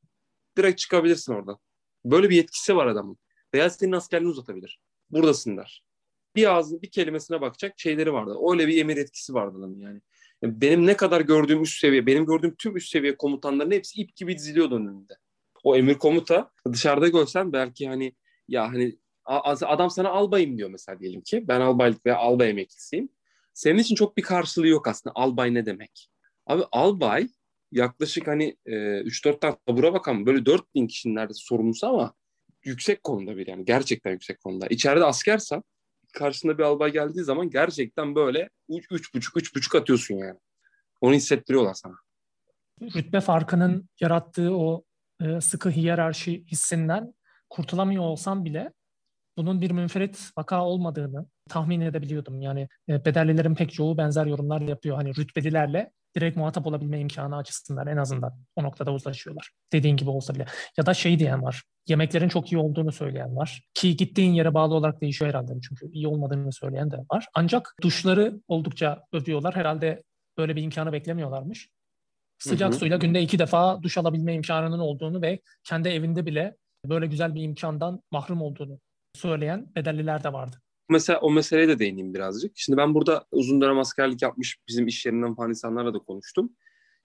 [0.57, 1.57] Direkt çıkabilirsin oradan.
[2.05, 3.17] Böyle bir yetkisi var adamın.
[3.53, 4.79] Veya senin askerliğini uzatabilir.
[5.11, 5.83] Buradasın der.
[6.35, 8.35] bir ağzı bir kelimesine bakacak şeyleri vardı.
[8.51, 10.01] Öyle bir emir etkisi vardı adamın yani.
[10.43, 10.61] yani.
[10.61, 14.37] Benim ne kadar gördüğüm üst seviye, benim gördüğüm tüm üst seviye komutanların hepsi ip gibi
[14.37, 15.13] diziliyordu önünde.
[15.63, 18.13] O emir komuta dışarıda görsen belki hani
[18.49, 18.97] ya hani
[19.45, 21.47] adam sana albayım diyor mesela diyelim ki.
[21.47, 23.09] Ben albaylık veya albay emeklisiyim.
[23.53, 25.15] Senin için çok bir karşılığı yok aslında.
[25.15, 26.09] Albay ne demek?
[26.47, 27.27] Abi albay
[27.71, 32.13] yaklaşık hani e, 3-4 tane tabura bakan böyle 4000 kişinin neredeyse sorumlusu ama
[32.63, 34.67] yüksek konuda bir yani gerçekten yüksek konuda.
[34.67, 35.63] İçeride askersen
[36.13, 40.39] karşısında bir albay geldiği zaman gerçekten böyle üç, üç buçuk üç buçuk atıyorsun yani.
[41.01, 41.95] Onu hissettiriyorlar sana.
[42.81, 44.83] Rütbe farkının yarattığı o
[45.21, 47.13] e, sıkı hiyerarşi hissinden
[47.49, 48.71] kurtulamıyor olsam bile
[49.37, 52.41] bunun bir münferit vaka olmadığını tahmin edebiliyordum.
[52.41, 54.95] Yani e, bedellilerin pek çoğu benzer yorumlar yapıyor.
[54.95, 59.51] Hani rütbelilerle direkt muhatap olabilme imkanı açısından en azından o noktada uzlaşıyorlar.
[59.73, 60.45] Dediğin gibi olsa bile.
[60.77, 61.63] Ya da şey diyen var.
[61.87, 63.61] Yemeklerin çok iyi olduğunu söyleyen var.
[63.73, 65.53] Ki gittiğin yere bağlı olarak değişiyor herhalde.
[65.61, 67.27] Çünkü iyi olmadığını söyleyen de var.
[67.33, 69.55] Ancak duşları oldukça övüyorlar.
[69.55, 70.03] Herhalde
[70.37, 71.69] böyle bir imkanı beklemiyorlarmış.
[72.39, 72.79] Sıcak hı hı.
[72.79, 77.43] suyla günde iki defa duş alabilme imkanının olduğunu ve kendi evinde bile böyle güzel bir
[77.43, 78.79] imkandan mahrum olduğunu
[79.15, 80.61] söyleyen bedelliler de vardı.
[80.89, 82.51] Mesela o meseleye de değineyim birazcık.
[82.55, 86.55] Şimdi ben burada uzun dönem askerlik yapmış bizim iş yerinden falan insanlarla da konuştum.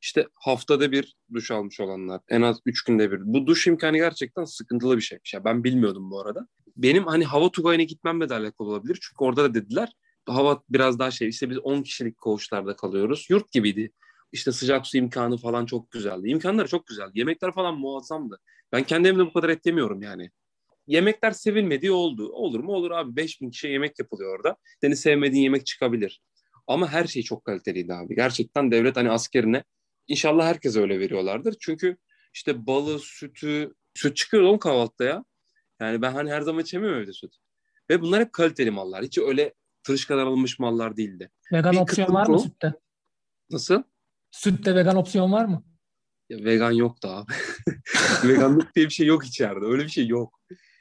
[0.01, 3.21] İşte haftada bir duş almış olanlar, en az üç günde bir.
[3.25, 5.19] Bu duş imkanı gerçekten sıkıntılı bir şey.
[5.35, 6.49] Ya ben bilmiyordum bu arada.
[6.77, 8.99] Benim hani hava tugayına gitmemle de alakalı olabilir.
[9.03, 9.93] Çünkü orada da dediler
[10.29, 11.29] hava biraz daha şey.
[11.29, 13.27] İşte biz 10 kişilik koğuşlarda kalıyoruz.
[13.31, 13.93] Yurt gibiydi.
[14.35, 16.29] İşte sıcak su imkanı falan çok güzeldi.
[16.29, 17.11] İmkanları çok güzeldi.
[17.15, 18.41] Yemekler falan muazzamdı.
[18.73, 20.31] Ben kendi evimde bu kadar et yemiyorum yani
[20.87, 22.29] yemekler sevilmediği oldu.
[22.33, 22.73] Olur mu?
[22.73, 23.17] Olur abi.
[23.17, 24.57] 5000 kişiye yemek yapılıyor orada.
[24.81, 26.23] Seni sevmediğin yemek çıkabilir.
[26.67, 28.15] Ama her şey çok kaliteliydi abi.
[28.15, 29.65] Gerçekten devlet hani askerine
[30.09, 31.57] inşallah herkese öyle veriyorlardır.
[31.61, 31.97] Çünkü
[32.35, 35.25] işte balı, sütü, süt çıkıyor oğlum kahvaltıda ya.
[35.81, 37.35] Yani ben hani her zaman içemiyorum evde süt.
[37.91, 39.05] Ve bunlar hep kaliteli mallar.
[39.05, 39.55] Hiç öyle
[40.09, 41.31] kadar alınmış mallar değildi.
[41.53, 42.75] Vegan bir opsiyon var mı sütte?
[43.51, 43.83] Nasıl?
[44.35, 45.65] Sütte vegan opsiyon var mı?
[46.29, 47.33] Ya vegan yok da abi.
[48.25, 49.67] Veganlık diye bir şey yok içeride.
[49.67, 50.41] Öyle bir şey yok.